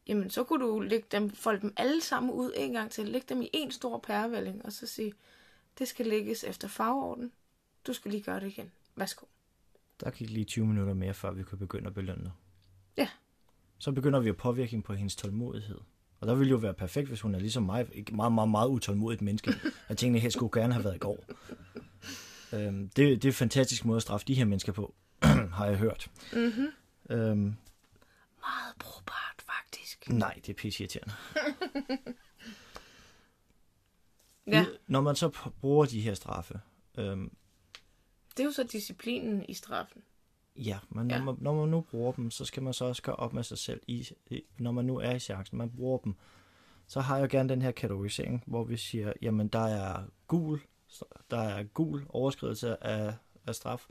[0.08, 3.28] Jamen, så kunne du lægge dem, folde dem alle sammen ud en gang til, lægge
[3.30, 5.14] dem i en stor pærevælling, og så sige,
[5.80, 7.32] det skal lægges efter farveorden.
[7.88, 8.72] Du skal lige gøre det igen.
[8.96, 9.26] Værsgo.
[10.00, 12.32] Der gik lige 20 minutter mere, før vi kunne begynde at belønne dig.
[12.98, 13.08] Ja.
[13.78, 15.78] Så begynder vi at påvirke på hendes tålmodighed.
[16.20, 18.70] Og der ville jo være perfekt, hvis hun er ligesom mig, et meget, meget, meget
[18.70, 19.54] utålmodigt menneske.
[19.90, 21.24] Jeg tænkte, at her skulle gerne have været i går.
[22.54, 24.96] Øhm, det, det er en fantastisk måde at straffe de her mennesker på,
[25.58, 26.12] har jeg hørt.
[26.34, 26.68] Mm-hmm.
[27.10, 27.38] Øhm,
[28.42, 30.10] Meget brugbart, faktisk.
[30.10, 31.14] nej, det er pisseirriterende.
[34.48, 35.30] Ja, Når man så
[35.62, 36.60] bruger de her straffe,
[36.98, 37.32] øhm,
[38.38, 40.02] det er jo så disciplinen i straffen.
[40.56, 41.24] Ja, men når, Ja.
[41.24, 43.58] man, når man nu bruger dem, så skal man så også gøre op med sig
[43.58, 46.16] selv, i, i- når man nu er i chancen, man bruger dem.
[46.88, 50.62] Så har jeg gerne den her kategorisering, hvor vi siger, jamen der er gul,
[51.32, 53.14] der er gul overskridelse af,
[53.48, 53.86] af straf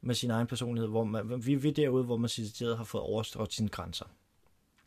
[0.00, 3.04] med sin egen personlighed, hvor man, vi, vi er derude, hvor man decideret har fået
[3.04, 4.04] overstrådt sine grænser.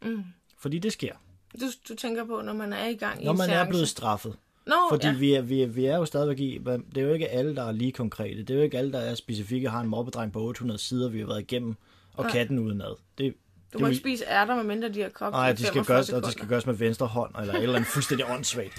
[0.02, 0.24] Mm.
[0.58, 1.15] Fordi det sker,
[1.60, 3.69] Du, du tænker på, når man er i gang i når man er seance.
[3.69, 4.38] blevet straffet.
[4.67, 5.13] Nå, Fordi ja.
[5.13, 6.58] vi, er, vi, er, vi er jo stadigvæk i,
[6.95, 8.39] det er jo ikke alle, der er lige konkrete.
[8.39, 11.19] Det er jo ikke alle, der er specifikke, har en mobbedreng på 800 sider, vi
[11.19, 11.76] har været igennem,
[12.13, 12.32] og Nej.
[12.32, 12.95] katten udenad.
[13.17, 13.34] Det,
[13.74, 15.74] Du det må jo- ikke spise ærter, medmindre de har kogt Nej, i det skal
[15.86, 18.74] 45 gøres, og det skal gøres med venstre hånd, eller et eller andet fuldstændig åndssvagt.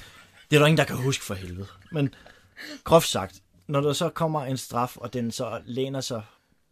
[0.50, 1.66] Det er der ingen, der kan huske for helvede.
[1.92, 2.14] Men
[2.84, 6.22] groft sagt, når der så kommer en straf, og den så læner sig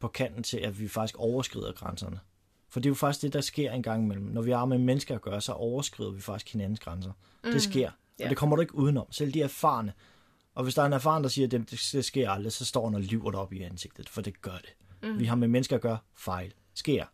[0.01, 2.21] på kanten til, at vi faktisk overskrider grænserne.
[2.69, 4.27] For det er jo faktisk det, der sker en gang imellem.
[4.27, 7.13] Når vi har med mennesker at gøre, så overskrider vi faktisk hinandens grænser.
[7.45, 7.51] Mm.
[7.51, 7.91] Det sker.
[8.21, 8.25] Ja.
[8.25, 9.07] Og det kommer du ikke udenom.
[9.13, 9.93] Selv de erfarne.
[10.55, 12.85] Og hvis der er en erfaren, der siger, at det, det sker aldrig, så står
[12.87, 14.75] han og lyver dig op i ansigtet, for det gør det.
[15.03, 15.19] Mm.
[15.19, 16.55] Vi har med mennesker at gøre fejl.
[16.75, 17.05] Sker.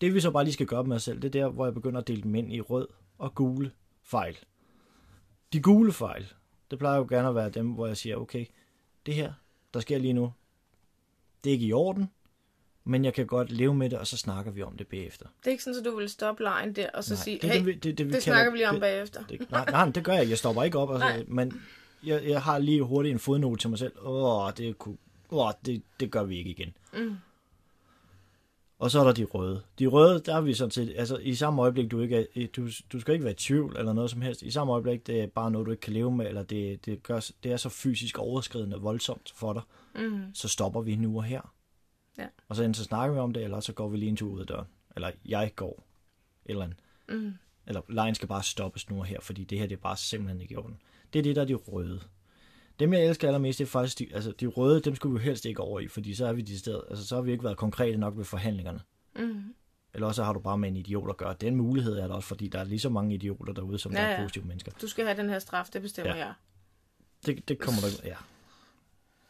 [0.00, 1.74] Det vi så bare lige skal gøre med os selv, det er der, hvor jeg
[1.74, 3.70] begynder at dele dem ind i rød og gule
[4.02, 4.38] fejl.
[5.52, 6.32] De gule fejl,
[6.70, 8.46] det plejer jo gerne at være dem, hvor jeg siger, okay,
[9.06, 9.32] det her,
[9.74, 10.32] der sker lige nu,
[11.44, 12.10] det er ikke i orden,
[12.84, 15.26] men jeg kan godt leve med det, og så snakker vi om det bagefter.
[15.38, 17.50] Det er ikke sådan, at du vil stoppe lejen der, og så Nej, sige, det
[17.50, 19.24] hey, det, vi- det, det, vi det snakker vi lige om det, bagefter.
[19.28, 20.28] det, nej, nej, det gør jeg.
[20.28, 20.90] Jeg stopper ikke op.
[20.92, 21.24] Altså, Nej.
[21.28, 21.60] men
[22.04, 23.92] jeg, jeg har lige hurtigt en fodnote til mig selv.
[24.02, 24.96] Åh, det, kunne,
[25.30, 26.72] åh, det, det gør vi ikke igen.
[26.92, 27.16] Mm.
[28.78, 29.62] Og så er der de røde.
[29.78, 32.68] De røde, der er vi sådan set, altså i samme øjeblik, du ikke er, du,
[32.92, 34.42] du skal ikke være i tvivl eller noget som helst.
[34.42, 37.02] I samme øjeblik, det er bare noget, du ikke kan leve med, eller det, det,
[37.02, 39.62] gør, det er så fysisk overskridende voldsomt for dig.
[39.94, 40.20] Mm.
[40.34, 41.52] Så stopper vi nu og her.
[42.18, 42.26] Ja.
[42.48, 44.30] Og så enten så snakker vi om det, eller så går vi lige en tur
[44.30, 44.66] ud af døren.
[44.96, 45.84] Eller jeg går.
[46.44, 46.74] Eller en.
[47.08, 47.34] Mm.
[47.66, 50.40] Eller lejen skal bare stoppes nu og her, fordi det her det er bare simpelthen
[50.40, 50.80] ikke i orden.
[51.12, 52.00] Det er det, der er de røde.
[52.80, 55.44] Dem, jeg elsker allermest, det er faktisk de, altså, de røde, dem skulle vi helst
[55.44, 57.56] ikke over i, fordi så er vi de steder, altså så har vi ikke været
[57.56, 58.80] konkrete nok ved forhandlingerne.
[59.16, 59.54] Mm.
[59.94, 61.34] Eller også har du bare med en idiot at gøre.
[61.40, 63.98] Den mulighed er der også, fordi der er lige så mange idioter derude, som ja,
[63.98, 64.22] der er ja.
[64.22, 64.72] positive mennesker.
[64.80, 66.26] Du skal have den her straf, det bestemmer ja.
[66.26, 66.34] jeg.
[67.26, 68.16] Det, det kommer der ja.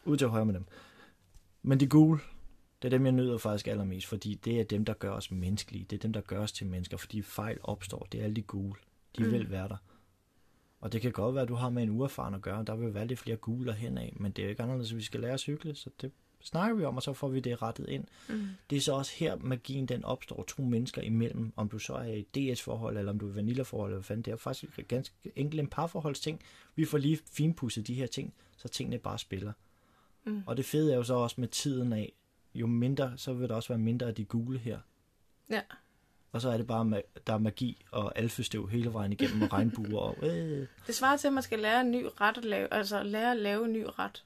[0.05, 0.65] Ud til højre med dem.
[1.63, 2.21] Men de gule,
[2.83, 5.87] det er dem, jeg nyder faktisk allermest, fordi det er dem, der gør os menneskelige.
[5.91, 8.07] Det er dem, der gør os til mennesker, fordi fejl opstår.
[8.13, 8.81] Det er alle de gule.
[9.19, 9.33] De mm.
[9.33, 9.77] Vil være der.
[10.81, 12.65] Og det kan godt være, at du har med en uerfaren at gøre.
[12.65, 15.03] Der vil være lidt flere guler henad, men det er jo ikke anderledes, at vi
[15.03, 16.13] skal lære at cykle, så det
[16.43, 18.05] snakker vi om, og så får vi det rettet ind.
[18.29, 18.49] Mm.
[18.71, 22.13] Det er så også her, magien den opstår to mennesker imellem, om du så er
[22.13, 24.23] i DS-forhold, eller om du er vanilla-forhold, eller hvad fanden.
[24.23, 26.41] Det er faktisk ganske enkelt en parforholdsting.
[26.77, 29.53] Vi får lige finpudset de her ting, så tingene bare spiller.
[30.25, 30.43] Mm.
[30.47, 32.13] Og det fede er jo så også med tiden af,
[32.55, 34.79] jo mindre, så vil der også være mindre af de gule her.
[35.51, 35.61] Ja.
[36.33, 40.01] Og så er det bare, der er magi og alfestøv hele vejen igennem, og regnbuer
[40.01, 40.17] og...
[40.23, 40.67] Øh.
[40.87, 43.37] Det svarer til, at man skal lære en ny ret at lave, altså lære at
[43.37, 44.25] lave en ny ret.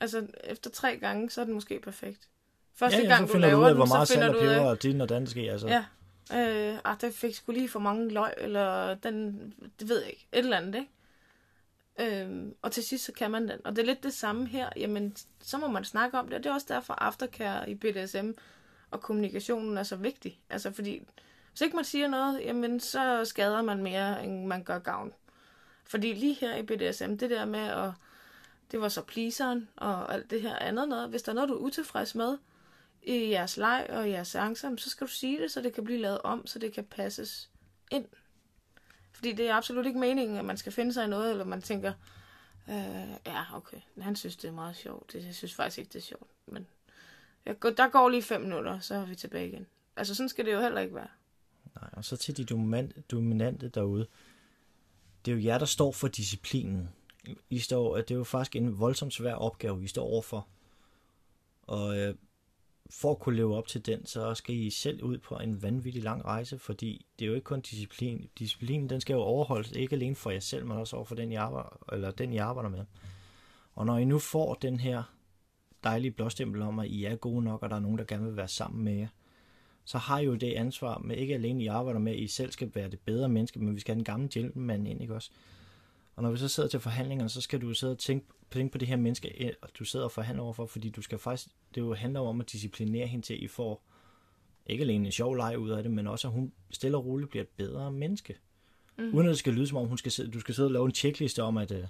[0.00, 2.28] Altså, efter tre gange, så er den måske perfekt.
[2.74, 4.36] Første Ja, ja, gang, så du laver ud af, den, hvor meget så finder salt
[4.36, 5.52] og peber og din og den sker.
[5.52, 5.68] Altså.
[5.68, 5.84] Ja.
[6.32, 10.26] Øh, ah, det fik sgu lige for mange løg, eller den, det ved jeg ikke,
[10.32, 10.90] et eller andet, ikke?
[12.00, 13.66] Øhm, og til sidst så kan man den.
[13.66, 14.68] Og det er lidt det samme her.
[14.76, 16.34] Jamen, så må man snakke om det.
[16.34, 18.30] Og det er også derfor aftercare i BDSM
[18.90, 20.40] og kommunikationen er så vigtig.
[20.50, 21.02] Altså fordi,
[21.50, 25.12] hvis ikke man siger noget, jamen så skader man mere, end man gør gavn.
[25.84, 27.90] Fordi lige her i BDSM, det der med at,
[28.70, 31.08] det var så pleaseren og alt det her andet noget.
[31.08, 32.38] Hvis der er noget, du er utilfreds med
[33.02, 35.84] i jeres leg og i jeres seancer, så skal du sige det, så det kan
[35.84, 37.50] blive lavet om, så det kan passes
[37.90, 38.06] ind.
[39.16, 41.62] Fordi det er absolut ikke meningen, at man skal finde sig i noget, eller man
[41.62, 41.92] tænker,
[42.68, 45.12] øh, ja, okay, han synes, det er meget sjovt.
[45.12, 46.30] Det, jeg synes faktisk ikke, det er sjovt.
[46.46, 46.66] Men
[47.46, 49.66] jeg, der går lige fem minutter, så er vi tilbage igen.
[49.96, 51.08] Altså, sådan skal det jo heller ikke være.
[51.74, 54.06] Nej, og så til de dominante, dominante derude.
[55.24, 56.88] Det er jo jer, der står for disciplinen.
[57.50, 60.48] I står, det er jo faktisk en voldsomt svær opgave, I står overfor.
[61.62, 62.14] Og øh,
[62.90, 66.02] for at kunne leve op til den, så skal I selv ud på en vanvittig
[66.02, 68.28] lang rejse, fordi det er jo ikke kun disciplin.
[68.38, 71.32] Disciplinen, den skal jo overholdes, ikke alene for jer selv, men også over for den,
[71.32, 72.84] I arbejder, eller den, I arbejder med.
[73.74, 75.02] Og når I nu får den her
[75.84, 78.36] dejlige blåstempel om, at I er gode nok, og der er nogen, der gerne vil
[78.36, 79.08] være sammen med jer,
[79.84, 82.52] så har I jo det ansvar med ikke alene I arbejder med, at I selv
[82.52, 85.30] skal være det bedre menneske, men vi skal have den gamle gentleman ind, ikke også?
[86.16, 88.78] Og når vi så sidder til forhandlingerne, så skal du sidde og tænke, tænke på
[88.78, 91.94] det her menneske, eh, du sidder og forhandler overfor, fordi du skal faktisk, det jo
[91.94, 93.82] handler om at disciplinere hende til, at I får
[94.66, 97.30] ikke alene en sjov leg ud af det, men også at hun stille og roligt
[97.30, 98.36] bliver et bedre menneske.
[98.98, 99.14] Mm.
[99.14, 100.86] Uden at det skal lyde som om, hun skal sidde, du skal sidde og lave
[100.86, 101.84] en checkliste om, at øh,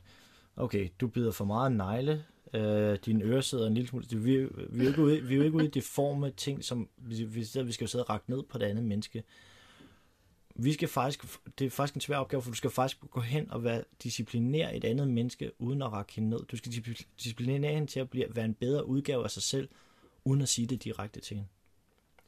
[0.56, 4.34] okay, du bider for meget negle, øh, dine ører sidder en lille smule, vi, vi,
[4.34, 7.46] er jo ikke ude, vi er jo ikke ude i deforme ting, som vi, vi,
[7.64, 9.22] vi skal jo sidde og række ned på det andet menneske.
[10.59, 11.25] Vi skal faktisk,
[11.59, 14.77] det er faktisk en svær opgave, for du skal faktisk gå hen og være disciplinere
[14.77, 16.45] et andet menneske, uden at række hende ned.
[16.45, 19.69] Du skal discipl- disciplinere hende til at blive, være en bedre udgave af sig selv,
[20.25, 21.49] uden at sige det direkte til hende.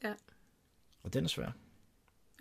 [0.03, 0.13] Ja.
[1.03, 1.51] Og den er svær.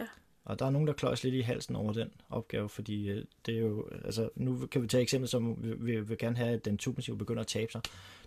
[0.00, 0.06] Ja.
[0.44, 3.54] Og der er nogen, der kløjs lidt i halsen over den opgave, fordi øh, det
[3.54, 6.50] er jo, altså nu kan vi tage et eksempel, som vi, vi vil gerne have,
[6.50, 7.80] at den submissive begynder at tabe sig.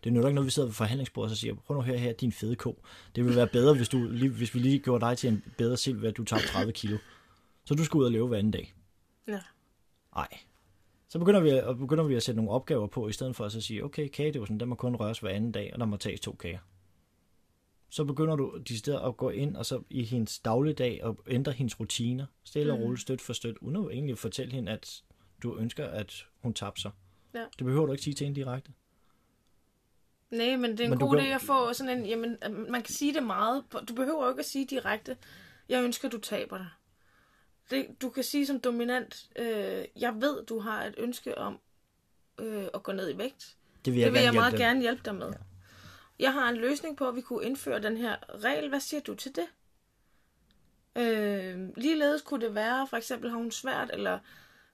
[0.04, 2.32] Det nytter ikke, når vi sidder ved forhandlingsbordet og siger, prøv nu her, her, din
[2.32, 2.82] fede ko.
[3.16, 5.78] Det vil være bedre, hvis, du, lige, hvis vi lige gjorde dig til en bedre
[5.78, 6.98] sild, ved at du tager 30 kilo.
[7.72, 8.74] Så du skal ud og leve hver anden dag.
[9.28, 9.40] Ja.
[10.16, 10.28] Nej.
[11.08, 13.52] Så begynder vi, at, begynder vi at sætte nogle opgaver på, i stedet for at
[13.52, 16.20] så sige, okay, kagedåsen, den må kun røres hver anden dag, og der må tages
[16.20, 16.60] to kager.
[17.90, 21.52] Så begynder du de steder at gå ind og så i hendes dagligdag og ændre
[21.52, 22.86] hendes rutiner, stille og Mhm.
[22.86, 25.04] roligt, støt for støt, uden at egentlig fortælle hende, at
[25.44, 26.92] du ønsker, at hun taber sig.
[27.34, 27.46] Ja.
[27.58, 28.72] Det behøver du ikke sige til hende direkte.
[30.32, 32.52] Nej, men det er en Men god kan- idé at få sådan en, jamen, at
[32.52, 33.64] man kan sige det meget.
[33.90, 35.18] Du behøver jo ikke at sige direkte,
[35.70, 36.68] jeg ønsker, du taber dig.
[37.70, 41.60] Det, du kan sige som dominant, øh, jeg ved, du har et ønske om
[42.40, 43.56] øh, at gå ned i vægt.
[43.86, 44.60] Det vil Jeg det vil jeg meget dem.
[44.60, 45.28] gerne hjælpe dig med.
[45.28, 45.38] Ja.
[46.20, 48.70] Jeg har en løsning på, at vi kunne indføre den her regel.
[48.70, 49.46] Hvad siger du til det?
[50.96, 54.20] Øh, ligeledes kunne det være, for eksempel har hun svært, eller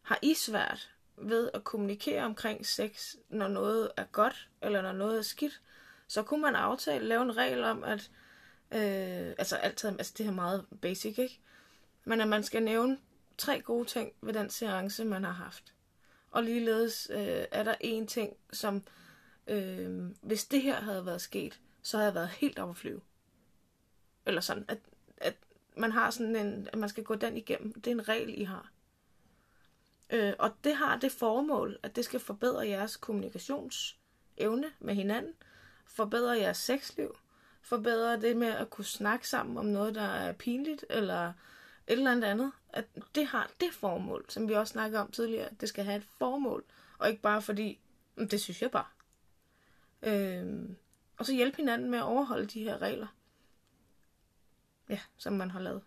[0.01, 5.17] har I svært ved at kommunikere omkring sex, når noget er godt, eller når noget
[5.17, 5.61] er skidt,
[6.07, 8.11] så kunne man aftale, lave en regel om, at,
[8.71, 11.39] øh, altså altid, altså det her er meget basic, ikke?
[12.07, 12.97] Men at man skal nævne
[13.37, 15.73] tre gode ting ved den seance, man har haft.
[16.31, 18.83] Og ligeledes øh, er der en ting, som
[19.47, 23.01] øh, hvis det her havde været sket, så havde jeg været helt op at flyve.
[24.25, 24.77] Eller sådan, at,
[25.17, 25.35] at
[25.77, 27.73] man har sådan en, at man skal gå den igennem.
[27.73, 28.71] Det er en regel, I har.
[30.09, 35.33] Øh, og det har det formål, at det skal forbedre jeres kommunikationsevne med hinanden,
[35.85, 37.17] forbedre jeres sexliv,
[37.61, 41.33] forbedre det med at kunne snakke sammen om noget, der er pinligt, eller
[41.87, 42.51] et eller andet andet.
[42.69, 45.49] At det har det formål, som vi også snakkede om tidligere.
[45.61, 46.63] Det skal have et formål,
[46.97, 47.79] og ikke bare fordi,
[48.15, 48.85] mm, det synes jeg bare.
[50.01, 50.75] Øhm,
[51.17, 53.07] og så hjælpe hinanden med at overholde de her regler.
[54.89, 55.81] Ja, som man har lavet.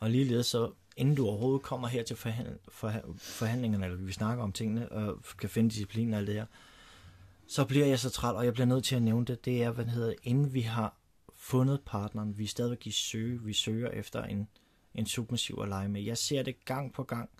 [0.00, 4.44] Og ligeledes så, inden du overhovedet kommer her til forhandl- forha- forhandlingerne, eller vi snakker
[4.44, 6.46] om tingene, og kan finde disciplin og alt det her,
[7.46, 9.70] så bliver jeg så træt, og jeg bliver nødt til at nævne det, det er,
[9.70, 10.94] hvad det hedder, inden vi har
[11.34, 14.48] fundet partneren, vi er stadigvæk i søge, vi søger efter en,
[14.94, 16.02] en submissiv at lege med.
[16.02, 17.30] Jeg ser det gang på gang.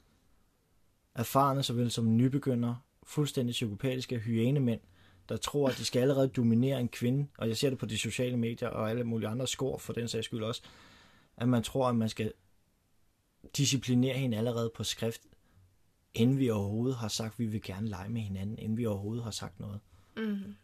[1.14, 4.80] Erfarne såvel som nybegynder, fuldstændig psykopatiske hyænemænd,
[5.28, 7.98] der tror, at de skal allerede dominere en kvinde, og jeg ser det på de
[7.98, 10.62] sociale medier og alle mulige andre skår for den sags skyld også,
[11.36, 12.32] at man tror, at man skal
[13.56, 15.22] disciplinere hende allerede på skrift,
[16.14, 19.24] inden vi overhovedet har sagt, at vi vil gerne lege med hinanden, inden vi overhovedet
[19.24, 19.80] har sagt noget.
[20.16, 20.56] Mm.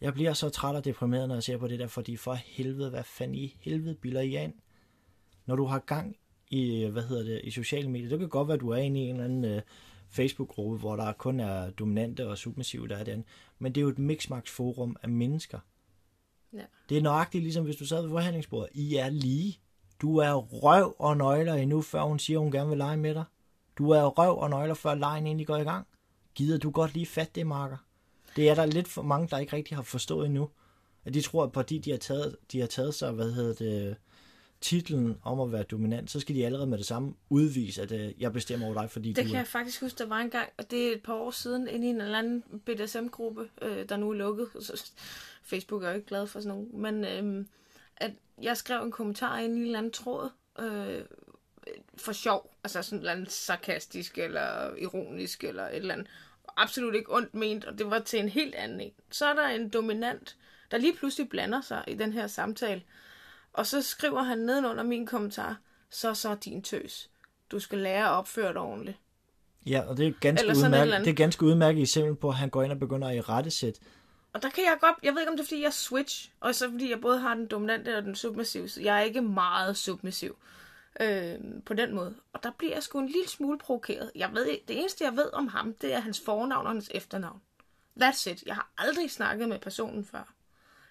[0.00, 2.90] Jeg bliver så træt og deprimeret, når jeg ser på det der, fordi for helvede,
[2.90, 4.54] hvad fanden i helvede bilder I ind?
[5.50, 6.16] Når du har gang
[6.50, 9.00] i, hvad hedder det, i sociale medier, det kan godt være, at du er inde
[9.00, 9.62] i en eller anden uh,
[10.10, 13.24] Facebook-gruppe, hvor der kun er dominante og submissive, der er den.
[13.58, 15.58] Men det er jo et mixmax forum af mennesker.
[16.52, 16.62] Ja.
[16.88, 18.68] Det er nøjagtigt ligesom, hvis du sad ved forhandlingsbordet.
[18.72, 19.58] I er lige.
[20.00, 23.24] Du er røv og nøgler endnu, før hun siger, hun gerne vil lege med dig.
[23.78, 25.86] Du er røv og nøgler, før lejen egentlig går i gang.
[26.34, 27.76] Gider du godt lige fat det, Marker?
[28.36, 30.48] Det er der lidt for mange, der ikke rigtig har forstået endnu.
[31.04, 33.96] At de tror, at fordi de har taget, de har taget sig, hvad hedder det,
[34.60, 38.22] titlen om at være dominant, så skal de allerede med det samme udvise, at øh,
[38.22, 39.38] jeg bestemmer over dig, fordi Det du kan er...
[39.38, 41.86] jeg faktisk huske, der var en gang, og det er et par år siden, inde
[41.86, 44.48] i en eller anden BDSM-gruppe, øh, der nu er lukket.
[44.60, 44.90] Så
[45.42, 46.82] Facebook er jo ikke glad for sådan nogen.
[46.82, 47.46] Men øh,
[47.96, 51.04] at jeg skrev en kommentar ind i en eller anden tråd, øh,
[51.96, 56.06] for sjov, altså sådan eller anden sarkastisk, eller ironisk, eller et eller andet.
[56.56, 58.92] Absolut ikke ondt ment, og det var til en helt anden en.
[59.10, 60.36] Så er der en dominant,
[60.70, 62.82] der lige pludselig blander sig i den her samtale,
[63.52, 65.56] og så skriver han nedenunder min kommentar,
[65.90, 67.10] så så din tøs.
[67.50, 68.98] Du skal lære at opføre dig ordentligt.
[69.66, 72.62] Ja, og det er ganske udmærket, det er ganske udmærket eksempel på, at han går
[72.62, 73.78] ind og begynder at i rettesæt.
[74.32, 76.54] Og der kan jeg godt, jeg ved ikke om det er fordi jeg switch, og
[76.54, 79.76] så fordi jeg både har den dominante og den submissive, så jeg er ikke meget
[79.76, 80.36] submissiv
[81.00, 81.34] øh,
[81.66, 82.14] på den måde.
[82.32, 84.10] Og der bliver jeg sgu en lille smule provokeret.
[84.14, 86.90] Jeg ved, ikke- det eneste jeg ved om ham, det er hans fornavn og hans
[86.94, 87.40] efternavn.
[88.02, 88.42] That's it.
[88.46, 90.32] Jeg har aldrig snakket med personen før.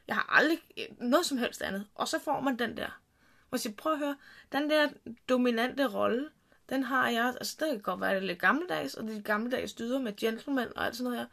[0.09, 1.87] Jeg har aldrig øh, noget som helst andet.
[1.95, 3.01] Og så får man den der.
[3.49, 4.17] Hvor jeg siger, prøv at høre,
[4.51, 4.89] den der
[5.29, 6.29] dominante rolle,
[6.69, 9.21] den har jeg, altså det kan godt være, det er lidt gammeldags, og det er
[9.21, 11.27] gammeldags dyder med gentleman og alt sådan noget her.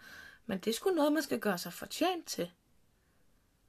[0.46, 2.50] Men det er sgu noget, man skal gøre sig fortjent til.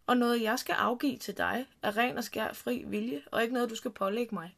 [0.08, 3.54] Og noget, jeg skal afgive til dig, er ren og skær fri vilje, og ikke
[3.54, 4.58] noget, du skal pålægge mig.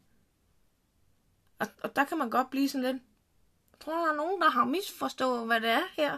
[1.60, 3.04] Og, og der kan man godt blive sådan lidt,
[3.72, 6.18] jeg tror, der er nogen, der har misforstået, hvad det er her.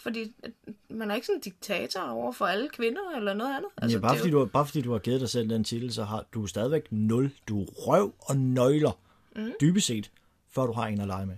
[0.00, 0.52] Fordi at
[0.90, 3.70] man er ikke sådan en diktator over for alle kvinder eller noget andet.
[3.76, 5.92] Altså, ja, bare, fordi jo- du, bare fordi du har givet dig selv den titel,
[5.92, 7.30] så har du stadigvæk nul.
[7.48, 9.00] Du er røv og nøgler,
[9.36, 9.52] mm.
[9.60, 10.10] dybest set,
[10.48, 11.36] før du har en at lege med.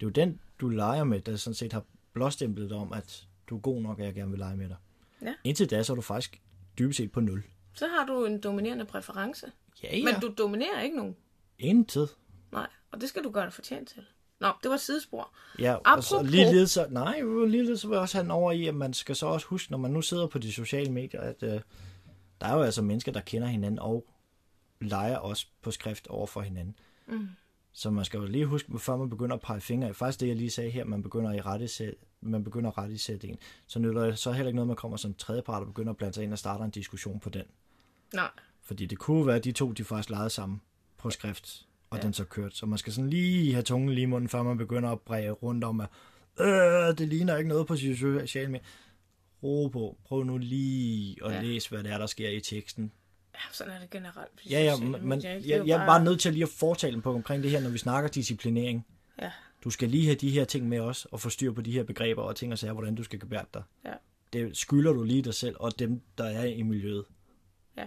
[0.00, 3.26] Det er jo den, du leger med, der sådan set har blåstemplet dig om, at
[3.50, 4.76] du er god nok, og jeg gerne vil lege med dig.
[5.22, 5.34] Ja.
[5.44, 6.40] Indtil da, så er du faktisk
[6.78, 7.42] dybest set på nul.
[7.74, 9.46] Så har du en dominerende præference.
[9.82, 10.04] Ja, ja.
[10.04, 11.16] Men du dominerer ikke nogen.
[11.58, 12.16] Intet.
[12.52, 14.02] Nej, og det skal du gøre dig fortjent til.
[14.40, 15.30] Nå, det var sidespor.
[15.58, 18.52] Ja, og så Apropos- ligeledes så, nej, ligeledes så vil jeg også have den over
[18.52, 21.20] i, at man skal så også huske, når man nu sidder på de sociale medier,
[21.20, 21.60] at øh,
[22.40, 24.06] der er jo altså mennesker, der kender hinanden og
[24.80, 26.76] leger også på skrift over for hinanden.
[27.08, 27.28] Mm.
[27.72, 30.36] Så man skal jo lige huske, før man begynder at pege fingre, faktisk det, jeg
[30.36, 34.04] lige sagde her, man begynder, i rette man begynder at rette sætte en, så nytter
[34.06, 36.32] det så heller ikke noget, man kommer som tredjepart og begynder at blande sig ind
[36.32, 37.44] og starter en diskussion på den.
[38.14, 38.30] Nej,
[38.62, 40.60] Fordi det kunne være, at de to, de faktisk legede sammen
[40.98, 42.02] på skrift, og Ja.
[42.02, 42.56] den så kørt.
[42.56, 45.30] Så man skal sådan lige have tungen lige i munden, før man begynder at bræge
[45.30, 45.88] rundt om, at
[46.40, 48.66] øh, det ligner ikke noget på sociale medier.
[49.42, 49.98] Ro på.
[50.04, 51.42] Prøv nu lige at Ja.
[51.42, 52.92] læse, hvad det er, der sker i teksten.
[53.34, 54.50] ja, sådan er det generelt.
[54.50, 57.42] Ja, ja, men jeg, jo jeg er bare nødt til lige at fortale på omkring
[57.42, 58.86] det her, når vi snakker disciplinering.
[59.22, 59.30] Ja,
[59.64, 61.82] Du skal lige have de her ting med os, og få styr på de her
[61.84, 63.62] begreber og ting og sager, hvordan du skal gebære dig.
[63.84, 63.92] ja.
[64.32, 67.04] Det skylder du lige dig selv, og dem, der er i miljøet.
[67.76, 67.86] Ja.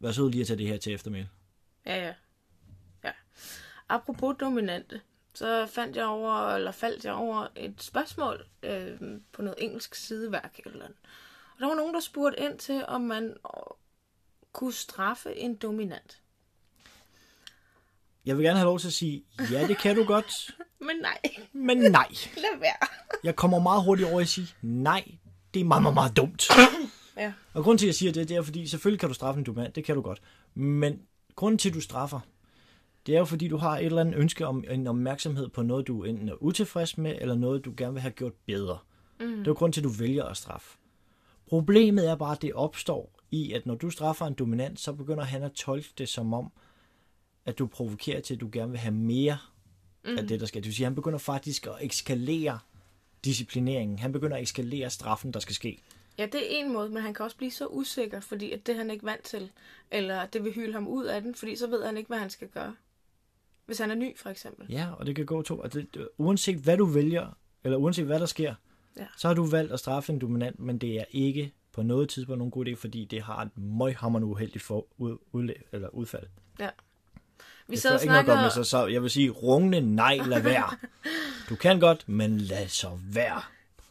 [0.00, 1.28] Vær sød lige at tage det her til eftermiddag.
[1.86, 2.06] Ja.
[2.06, 2.12] ja.
[3.90, 5.00] Apropos dominante,
[5.34, 9.00] så fandt jeg over, eller faldt jeg over et spørgsmål øh,
[9.32, 10.98] på noget engelsk sideværk eller andet.
[11.54, 13.62] Og der var nogen, der spurgte ind til, om man øh,
[14.52, 16.20] kunne straffe en dominant.
[18.26, 21.18] Jeg vil gerne have lov til at sige, ja, det kan du godt, Men nej,
[21.52, 22.08] men nej.
[22.44, 22.88] lad være.
[23.24, 25.04] Jeg kommer meget hurtigt over at sige, nej,
[25.54, 26.48] det er meget, meget, meget dumt.
[27.16, 27.32] Ja.
[27.54, 29.46] Og grunden til, at jeg siger det, det er, fordi selvfølgelig kan du straffe en
[29.46, 30.22] dominant, det kan du godt.
[30.54, 31.02] Men
[31.36, 32.20] grunden til, at du straffer,
[33.06, 35.86] det er jo, fordi du har et eller andet ønske om en opmærksomhed på noget,
[35.86, 38.78] du enten er utilfreds med, eller noget, du gerne vil have gjort bedre.
[39.20, 39.26] Mm.
[39.26, 40.78] Det er jo grunden til, at du vælger at straffe.
[41.48, 45.24] Problemet er bare, at det opstår i, at når du straffer en dominant, så begynder
[45.24, 46.52] han at tolke det som om,
[47.44, 49.38] at du provokerer til, at du gerne vil have mere
[50.04, 50.18] mm.
[50.18, 50.62] af det, der skal.
[50.62, 52.58] Det vil sige, han begynder faktisk at eskalere
[53.24, 53.98] disciplineringen.
[53.98, 55.78] Han begynder at eskalere straffen, der skal ske.
[56.18, 58.72] Ja, det er en måde, men han kan også blive så usikker, fordi at det
[58.72, 59.50] er han ikke vant til.
[59.90, 62.30] Eller det vil hylde ham ud af den, fordi så ved han ikke, hvad han
[62.30, 62.74] skal gøre.
[63.70, 64.66] Hvis han er ny, for eksempel.
[64.72, 65.58] Ja, og det kan gå to.
[65.58, 68.54] Og det, uanset hvad du vælger, eller uanset hvad der sker,
[68.96, 69.06] Ja.
[69.16, 72.38] så har du valgt at straffe en dominant, men det er ikke på noget tidspunkt
[72.38, 76.26] nogen god idé, fordi det har et møghammerende uheldigt for, ud, ud, eller udfald.
[76.60, 76.68] Ja.
[77.68, 78.44] Vi sad og ikke noget godt snakkede...
[78.44, 80.76] med sig, så jeg vil sige, rungende nej, lad være.
[81.48, 83.42] Du kan godt, men lad så være.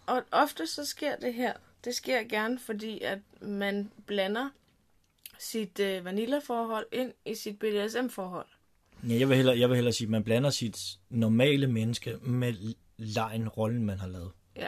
[0.07, 1.53] Og ofte så sker det her.
[1.85, 4.49] Det sker gerne, fordi at man blander
[5.39, 8.45] sit øh, vanilla-forhold ind i sit BDSM-forhold.
[9.07, 12.73] Ja, jeg vil hellere, jeg vil hellere sige, at man blander sit normale menneske med
[12.97, 14.31] lejen, rollen, man har lavet.
[14.55, 14.67] Ja.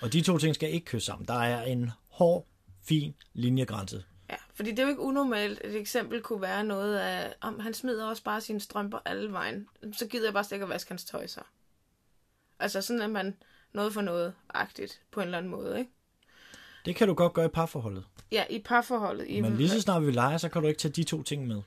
[0.00, 1.28] Og de to ting skal ikke kysse sammen.
[1.28, 2.46] Der er en hård,
[2.82, 4.04] fin linjegrænse.
[4.30, 5.60] Ja, fordi det er jo ikke unormalt.
[5.64, 9.66] Et eksempel kunne være noget af, om han smider også bare sine strømper alle vejen.
[9.92, 11.40] Så gider jeg bare slet ikke at vaske hans tøj så.
[12.58, 13.36] Altså sådan, at man
[13.72, 15.90] noget for noget-agtigt på en eller anden måde, ikke?
[16.84, 18.04] Det kan du godt gøre i parforholdet.
[18.32, 19.26] Ja, i parforholdet.
[19.28, 21.46] I Men lige så snart vi leger, så kan du ikke tage de to ting
[21.46, 21.62] med.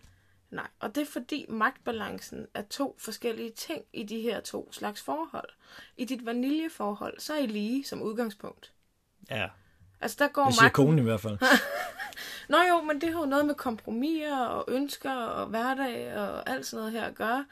[0.53, 5.01] Nej, og det er fordi magtbalancen er to forskellige ting i de her to slags
[5.01, 5.49] forhold.
[5.97, 8.73] I dit vaniljeforhold, så er I lige som udgangspunkt.
[9.29, 9.47] Ja,
[10.03, 10.85] Altså der går det siger magten...
[10.85, 11.37] konen i hvert fald.
[12.49, 16.65] Nå jo, men det har jo noget med kompromiser og ønsker og hverdag og alt
[16.65, 17.45] sådan noget her at gøre.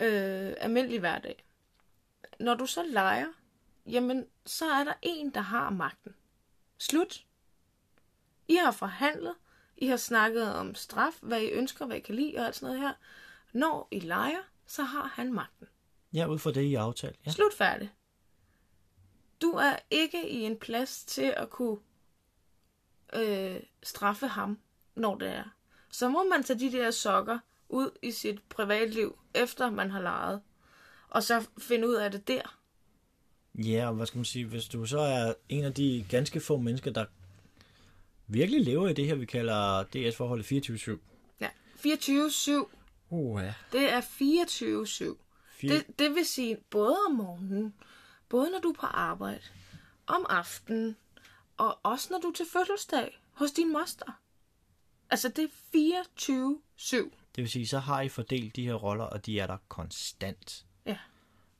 [0.00, 1.44] Øh, almindelig hverdag.
[2.40, 3.26] Når du så leger,
[3.86, 6.14] jamen så er der en, der har magten.
[6.78, 7.24] Slut.
[8.48, 9.34] I har forhandlet.
[9.82, 12.74] I har snakket om straf, hvad I ønsker, hvad I kan lide og alt sådan
[12.74, 12.94] noget her.
[13.52, 15.66] Når I leger, så har han magten.
[16.12, 17.16] Ja, ud fra det, I aftalt.
[17.26, 17.30] Ja.
[17.30, 17.90] Slut færdig.
[19.42, 21.78] Du er ikke i en plads til at kunne
[23.12, 24.58] øh, straffe ham,
[24.94, 25.44] når det er.
[25.90, 30.42] Så må man tage de der sokker ud i sit privatliv, efter man har leget.
[31.08, 32.58] Og så finde ud af det der.
[33.54, 36.56] ja, og hvad skal man sige, hvis du så er en af de ganske få
[36.56, 37.04] mennesker, der
[38.32, 40.98] virkelig lever i det her, vi kalder DS-forholdet 24-7.
[41.40, 41.48] Ja.
[41.78, 42.68] 24-7.
[43.10, 43.54] Uh, ja.
[43.72, 45.22] Det er 24-7.
[45.68, 47.74] Det, det vil sige både om morgenen,
[48.28, 49.42] både når du er på arbejde,
[50.06, 50.96] om aftenen,
[51.56, 54.20] og også når du er til fødselsdag hos din moster.
[55.10, 56.96] Altså, det er 24-7.
[57.36, 60.66] Det vil sige, så har I fordelt de her roller, og de er der konstant.
[60.86, 60.98] Ja.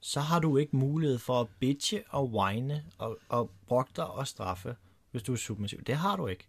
[0.00, 4.28] Så har du ikke mulighed for at bitche og whine og, og brokke dig og
[4.28, 4.76] straffe,
[5.10, 5.82] hvis du er submissiv.
[5.82, 6.48] Det har du ikke.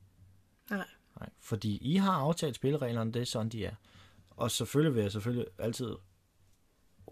[0.69, 0.85] Nej.
[1.19, 3.75] Nej, fordi I har aftalt spillereglerne, det er sådan, de er.
[4.29, 5.95] Og selvfølgelig vil jeg selvfølgelig altid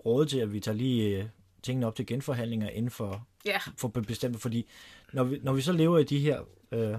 [0.06, 1.26] råde til, at vi tager lige øh,
[1.64, 3.58] tingene op til genforhandlinger inden for, Ja.
[3.78, 4.66] for be- bestemte, fordi
[5.14, 6.42] når vi, når vi så lever i de her
[6.72, 6.96] øh,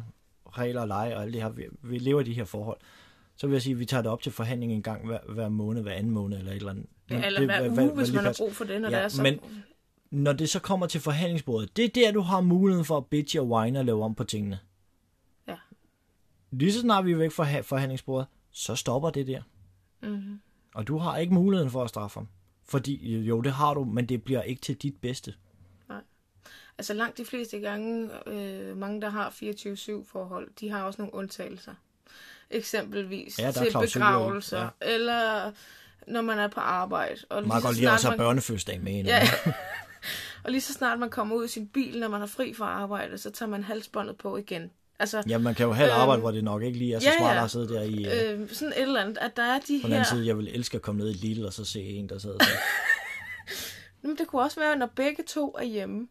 [0.48, 2.78] regler og lege og alt det her, vi, vi lever i de her forhold,
[3.36, 5.48] så vil jeg sige, at vi tager det op til forhandling en gang hver, hver
[5.48, 6.86] måned, hver anden måned eller et eller andet.
[7.10, 9.04] Ja, eller det, hver uge, hvad- hvis man har brug for det, når Ja, det
[9.04, 9.22] er så...
[9.22, 9.40] men-
[10.10, 13.40] Når det så kommer til forhandlingsbordet, det er der, du har muligheden for at bitche
[13.40, 14.58] og whine og lave om på tingene.
[16.52, 19.42] Lige så snart vi er væk fra ha- forhandlingsbordet, så stopper det der.
[20.02, 20.40] Mm-hmm.
[20.74, 22.28] Og du har ikke muligheden for at straffe ham.
[22.64, 25.34] Fordi, jo, det har du, men det bliver ikke til dit bedste.
[26.78, 31.14] Altså langt de fleste gange, øh, mange der har 24-7 forhold, de har også nogle
[31.14, 31.74] undtagelser.
[32.50, 34.68] Eksempelvis Ja, til begravelser, ja.
[34.94, 35.52] eller
[36.06, 37.16] når man er på arbejde.
[37.30, 39.06] Og så godt lige også have man- børnefødselsdag med ind.
[39.08, 39.22] Ja.
[40.44, 42.64] og lige så snart man kommer ud i sin bil, når man er fri fra
[42.66, 44.70] arbejde, så tager man halsbåndet på igen.
[45.02, 46.98] Altså, ja, man kan jo have et Øhm, arbejde, hvor det nok ikke lige er
[46.98, 48.04] så ja, smart at sidde der i...
[48.04, 50.00] Øh, øh, sådan et eller andet, at der er de på den her...
[50.00, 52.18] anden side, jeg vil elske at komme ned i Lidl og så se en, der
[52.18, 52.44] sidder der.
[54.06, 56.08] Men det kunne også være, når begge to er hjemme.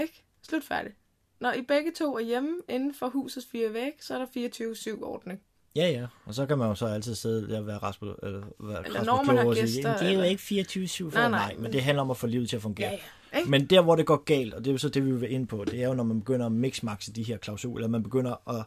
[0.00, 0.24] Ikke?
[0.48, 0.94] Slut færdigt.
[1.40, 5.04] Når I begge to er hjemme inden for husets fire væg, så er der 24-7
[5.04, 5.40] ordning.
[5.76, 6.06] Ja, ja.
[6.24, 8.98] Og så kan man jo så altid sidde der og være Rasmus, eller, være Eller
[9.00, 11.28] Rasmus når man har og sige, gæster, "Jamen, det er jo ikke 24-7 for Nej,
[11.28, 12.88] nej, nej, men men- det handler om at få livet til at fungere.
[12.90, 12.98] Ja,
[13.32, 13.38] ja.
[13.38, 13.50] Ikke?
[13.50, 15.46] Men der, hvor det går galt, og det er jo så det, vi vil ind
[15.48, 18.64] på, det er jo, når man begynder at mixmaxe de her klausuler, man begynder at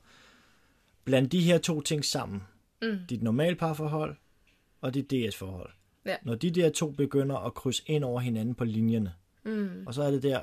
[1.04, 2.44] blande de her to ting sammen.
[2.82, 2.98] Mm.
[3.10, 4.16] Dit normale parforhold
[4.82, 5.70] og dit DS-forhold.
[6.06, 6.16] Ja.
[6.24, 9.14] Når de der to begynder at krydse ind over hinanden på linjerne,
[9.46, 9.84] Mm.
[9.88, 10.42] og så er det der,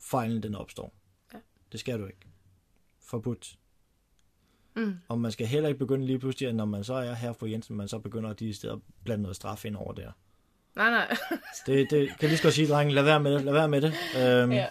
[0.00, 0.92] fejlen den opstår.
[1.34, 1.38] Ja.
[1.72, 2.26] Det skal du ikke.
[3.02, 3.56] Forbudt.
[4.76, 4.94] Mm.
[5.08, 7.46] Og man skal heller ikke begynde lige pludselig, at når man så er her på
[7.46, 10.10] Jensen, man så begynder de steder at blande noget straf ind over der.
[10.76, 11.16] Nej, nej.
[11.66, 12.94] Det, det kan lige så godt sige, drenge.
[12.94, 13.44] Lad være med det.
[13.44, 13.92] Lad være med det.
[14.18, 14.66] Øhm, ja.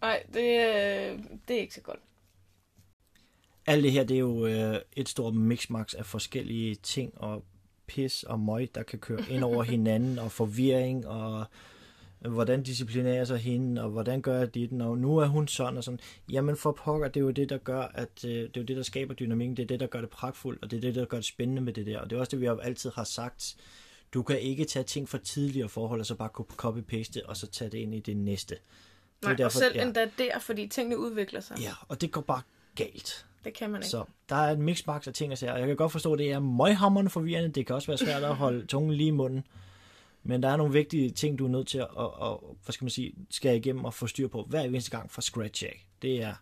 [0.00, 1.18] Nej, det, øh,
[1.48, 1.98] det er ikke så godt.
[3.66, 7.44] alt det her, det er jo øh, et stort mixmax af forskellige ting og
[7.86, 11.44] pis og møg, der kan køre ind over hinanden, og forvirring, og
[12.28, 15.84] hvordan disciplinerer sig hende, og hvordan gør jeg dit, og nu er hun sådan og
[15.84, 16.00] sådan.
[16.32, 18.76] Jamen for pokker, det er jo det, der gør, at øh, det er jo det,
[18.76, 21.04] der skaber dynamikken, det er det, der gør det pragtfuldt, og det er det, der
[21.04, 23.04] gør det spændende med det der, og det er også det, vi har altid har
[23.04, 23.56] sagt.
[24.14, 26.28] Du kan ikke tage ting fra tidligere forhold, og så bare
[26.62, 28.54] copy-paste og så tage det ind i det næste.
[28.54, 28.62] Det
[29.22, 29.82] Nej, derfor, og selv ja.
[29.82, 31.58] endda der, fordi tingene udvikler sig.
[31.60, 32.42] Ja, og det går bare
[32.74, 33.26] galt.
[33.44, 33.88] Det kan man ikke.
[33.88, 35.56] Så der er et mixmax af ting og sager.
[35.56, 37.48] Jeg kan godt forstå, at det er møghammerende forvirrende.
[37.48, 39.44] Det kan også være svært at holde tungen lige i munden.
[40.24, 42.84] Men der er nogle vigtige ting, du er nødt til at, at, at hvad skal
[42.84, 45.86] man sige, skære igennem og få styr på hver eneste gang fra scratch af.
[46.02, 46.34] Det er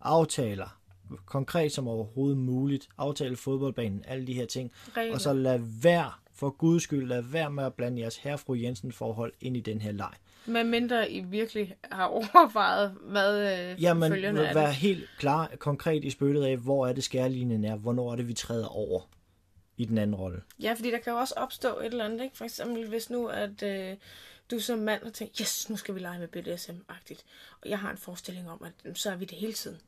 [0.00, 0.78] aftaler,
[1.26, 4.72] konkret som overhovedet muligt, aftale fodboldbanen, alle de her ting.
[4.96, 5.14] Regler.
[5.14, 8.92] Og så lad være, for guds skyld, lad være med at blande jeres herrefru Jensen
[8.92, 10.12] forhold ind i den her leg.
[10.46, 16.04] Med mindre I virkelig har overvejet, hvad øh, Jamen, følgerne er vær helt klar, konkret
[16.04, 19.00] i spyttet af, hvor er det skærlinjen er, hvornår er det, vi træder over
[19.78, 20.42] i den anden rolle.
[20.60, 22.36] Ja, fordi der kan jo også opstå et eller andet, ikke?
[22.36, 23.96] For eksempel hvis nu, at øh,
[24.50, 27.24] du som mand har tænkt, yes, nu skal vi lege med BDSM-agtigt.
[27.62, 29.78] Og jeg har en forestilling om, at så er vi det hele tiden.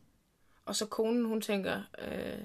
[0.65, 2.39] Og så konen, hun tænker, øh,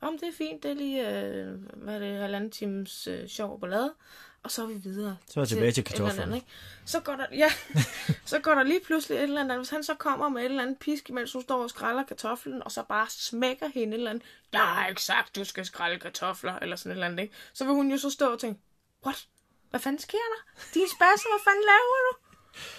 [0.00, 3.60] om det er fint, det er lige, øh, hvad er det, halvanden times øh, sjov
[3.60, 3.94] ballade.
[4.42, 5.16] Og så er vi videre.
[5.28, 6.34] Så er jeg tilbage til andet, kartoflerne.
[6.36, 6.46] ikke?
[6.84, 7.52] Så går der, ja,
[8.24, 9.56] så går der lige pludselig et eller andet.
[9.58, 12.62] Hvis han så kommer med et eller andet pisk, mens hun står og skræller kartoflen,
[12.62, 14.24] og så bare smækker hende et eller andet.
[14.52, 17.34] Jeg har ikke sagt, du skal skrælle kartofler, eller sådan et eller andet, ikke?
[17.52, 18.60] Så vil hun jo så stå og tænke,
[19.06, 19.26] what?
[19.70, 20.62] Hvad fanden sker der?
[20.74, 22.18] Din spasser, hvad fanden laver du?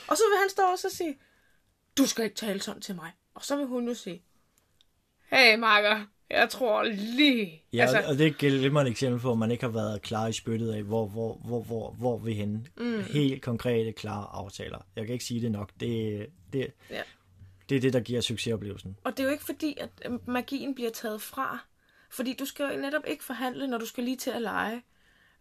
[0.08, 1.20] Og så vil han stå og så sige,
[1.98, 3.12] du skal ikke tale sådan til mig.
[3.36, 4.24] Og så vil hun jo sige,
[5.26, 7.64] hey makker, jeg tror lige...
[7.74, 10.28] Ja, altså, og det er et glimrende eksempel på, at man ikke har været klar
[10.28, 12.66] i spyttet af, hvor, hvor, hvor, hvor, hvor vi henne.
[12.78, 13.04] Mm.
[13.04, 14.78] Helt konkrete, klare aftaler.
[14.96, 15.72] Jeg kan ikke sige det nok.
[15.80, 17.02] Det, det, Ja.
[17.70, 18.98] det er det, der giver succesoplevelsen.
[19.04, 21.66] Og det er jo ikke fordi, at øh, magien bliver taget fra.
[22.12, 24.82] Fordi du skal jo netop ikke forhandle, når du skal lige til at lege.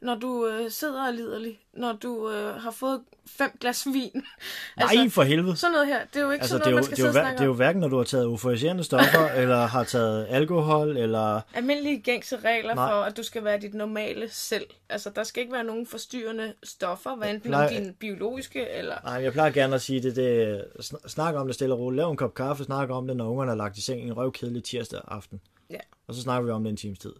[0.02, 1.58] Når du øh, sidder og liderlig.
[1.74, 4.10] Når du øh, har fået fem glas vin.
[4.78, 5.56] Nej, for helvede.
[5.56, 6.00] Sådan noget her.
[6.04, 7.12] Det er jo ikke Altså, sådan det er, noget, jo, man skal det, er jo,
[7.12, 10.26] sidde hver- det er jo hverken, når du har taget euforiserende stoffer, eller har taget
[10.30, 11.40] alkohol, eller...
[11.54, 12.90] Almindelige gængse regler Nej.
[12.90, 14.66] for, at du skal være dit normale selv.
[14.88, 18.94] Altså, der skal ikke være nogen forstyrrende stoffer, hvad enten plejer- om din biologiske eller...
[19.04, 21.96] Nej, jeg plejer gerne at sige det, det sn- snak om det stille og roligt.
[21.96, 24.64] Lav en kop kaffe, snak om det, når ungerne er lagt i seng en røvkedelig
[24.64, 25.40] tirsdag aften.
[25.70, 25.78] Ja.
[26.08, 27.12] Og så snakker vi om det en times tid.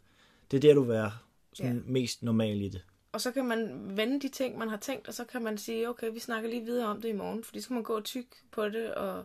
[0.50, 1.12] Det er der, du vil være
[1.52, 1.82] sådan Ja.
[1.86, 2.84] mest normal i det.
[3.12, 5.88] Og så kan man vende de ting, man har tænkt, og så kan man sige,
[5.88, 8.04] okay, vi snakker lige videre om det i morgen, fordi så skal man gå og
[8.04, 9.24] tykke på det, og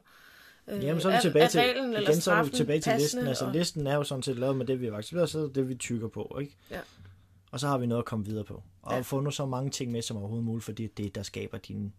[0.67, 2.82] øh, Jamen, så er vi tilbage er til, reglen eller igen, så er vi tilbage
[2.82, 3.28] til listen.
[3.28, 5.55] Altså, og- listen er jo sådan set lavet med det, vi har accepteret, så det
[5.55, 6.55] det, vi tykker på, ikke?
[6.71, 6.80] Ja.
[7.51, 8.63] Og så har vi noget at komme videre på.
[8.82, 9.01] Og Ja.
[9.01, 11.57] få nu så mange ting med som overhovedet muligt, fordi det er det, der skaber
[11.57, 11.93] din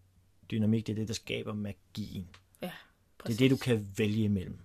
[0.51, 2.29] dynamik, det er det, der skaber magien.
[2.62, 2.72] Ja, Det
[3.18, 3.37] præcis.
[3.37, 4.59] er det, du kan vælge imellem.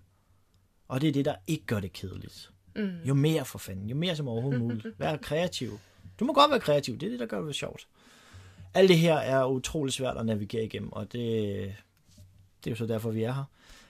[0.87, 2.51] Og det er det, der ikke gør det kedeligt.
[2.75, 2.97] Mm.
[3.05, 4.87] Jo mere for fanden, jo mere som overhovedet muligt.
[4.99, 5.79] Vær kreativ.
[6.19, 7.87] Du må godt være kreativ, det er det, der gør det sjovt.
[8.73, 11.21] Alt det her er utrolig svært at navigere igennem, og det,
[12.63, 13.43] det er jo så derfor, vi er her.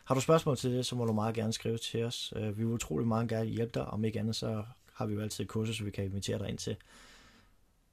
[0.06, 2.34] Har du spørgsmål til det, så må du meget gerne skrive til os.
[2.36, 3.86] Øh, Vi vil utrolig meget gerne hjælpe dig.
[3.86, 4.64] Om ikke andet, så
[4.94, 6.76] har vi jo altid et kursus, vi kan invitere dig ind til.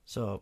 [0.06, 0.38] Så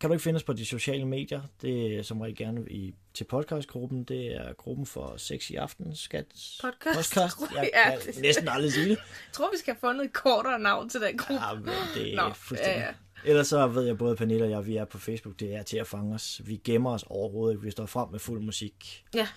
[0.00, 2.94] kan du ikke finde os på de sociale medier, det er som regel gerne i,
[3.14, 4.04] til podcastgruppen.
[4.04, 6.24] Det er gruppen for sex i aften, skat.
[6.62, 7.14] Podcast.
[7.14, 7.36] podcast.
[7.54, 8.90] Jeg Ja, kan det- næsten aldrig sige det.
[8.90, 8.98] Jeg
[9.32, 11.44] tror, vi skal have fundet et kortere navn til den gruppe.
[11.46, 12.80] Ja, men det er Nå, fuldstændig.
[12.80, 12.92] ja, ja.
[13.24, 15.76] Ellers så ved jeg både Pernille og jeg, vi er på Facebook, det er til
[15.76, 16.40] at fange os.
[16.44, 17.64] Vi gemmer os overhovedet, ikke.
[17.64, 19.04] vi står frem med fuld musik.
[19.14, 19.28] Ja.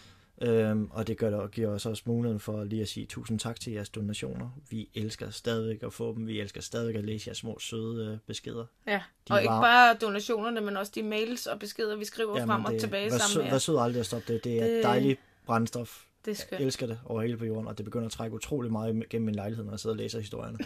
[0.43, 3.73] Øhm, og det gør giver os også muligheden for lige at sige tusind tak til
[3.73, 4.49] jeres donationer.
[4.69, 6.27] Vi elsker stadigvæk at få dem.
[6.27, 8.65] Vi elsker stadigvæk at læse jeres små søde øh, beskeder.
[8.87, 12.37] Ja, De og ikke var- bare donationerne, men også de mails og beskeder, vi skriver
[12.39, 13.57] Jamen, frem og det, tilbage vær sammen med jer.
[13.57, 14.43] sød aldrig at stoppe det.
[14.43, 16.03] Det er Det- dejligt brændstof.
[16.25, 16.61] Det er Jeg skønt.
[16.61, 19.35] elsker det over hele på jorden, og det begynder at trække utrolig meget gennem min
[19.35, 20.57] lejlighed, når jeg sidder og læser historierne.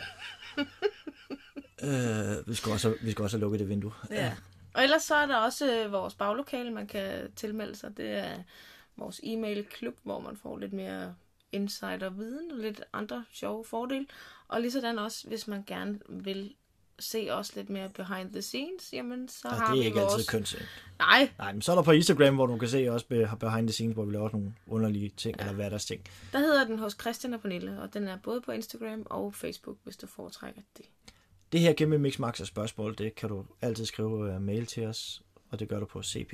[1.84, 3.91] øh, vi, skal også, vi skal også have lukket det vindue.
[4.11, 4.34] Ja.
[4.73, 7.97] Og ellers så er der også øh, vores baglokale, man kan tilmelde sig.
[7.97, 8.32] Det er
[8.98, 11.16] vores e-mail-klub, hvor man får lidt mere
[11.52, 14.06] insider-viden og lidt andre sjove fordele.
[14.48, 16.54] Og lige sådan også, hvis man gerne vil
[17.00, 20.00] se os lidt mere behind the scenes, jamen så Og har det er vi ikke
[20.00, 20.14] vores...
[20.14, 20.62] altid kønsind.
[21.00, 23.68] Nej, Nej, men så er der på Instagram, hvor du kan se også be- behind
[23.68, 25.50] the scenes, hvor vi laver nogle underlige ting, ja.
[25.50, 26.02] eller ting.
[26.32, 29.78] der hedder den hos Christian og Pernille, og den er både på Instagram og Facebook,
[29.84, 30.86] hvis du foretrækker det.
[31.52, 34.86] Det her gennem Mix Max af spørgsmål, det kan du altid skrive uh, mail til
[34.86, 35.22] os,
[35.52, 36.34] og det gør du på cp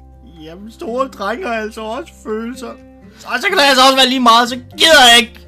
[0.43, 2.73] Jamen, store drenge har altså også følelser.
[3.19, 5.47] Så, så kan det altså også være lige meget, så gider jeg ikke.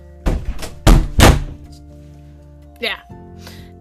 [2.81, 2.95] Ja.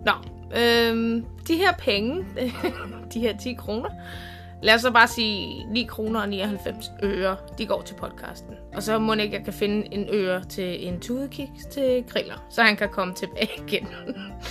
[0.05, 0.13] Nå,
[0.61, 2.25] øhm, de her penge,
[3.15, 3.89] de her 10 kroner,
[4.63, 8.55] lad os så bare sige 9 kroner og 99 øre, de går til podcasten.
[8.75, 12.63] Og så må ikke, jeg kan finde en øre til en tudekiks til griller, så
[12.63, 13.89] han kan komme tilbage igen.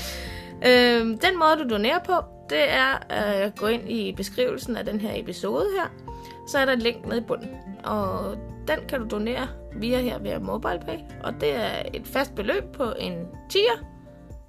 [0.67, 2.13] øhm, den måde, du donerer på,
[2.49, 6.10] det er at gå ind i beskrivelsen af den her episode her.
[6.51, 7.49] Så er der et link nede i bunden.
[7.83, 8.35] Og
[8.67, 10.97] den kan du donere via her via MobilePay.
[11.23, 13.13] Og det er et fast beløb på en
[13.49, 13.85] tier.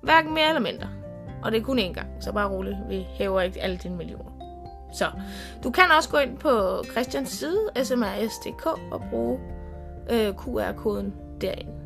[0.00, 0.88] Hverken mere eller mindre.
[1.42, 2.76] Og det er kun én gang, så bare roligt.
[2.88, 4.30] Vi hæver ikke alle dine millioner.
[4.94, 5.06] Så
[5.64, 9.40] du kan også gå ind på Christians side, smrs.dk, og bruge
[10.10, 11.81] øh, QR-koden derinde.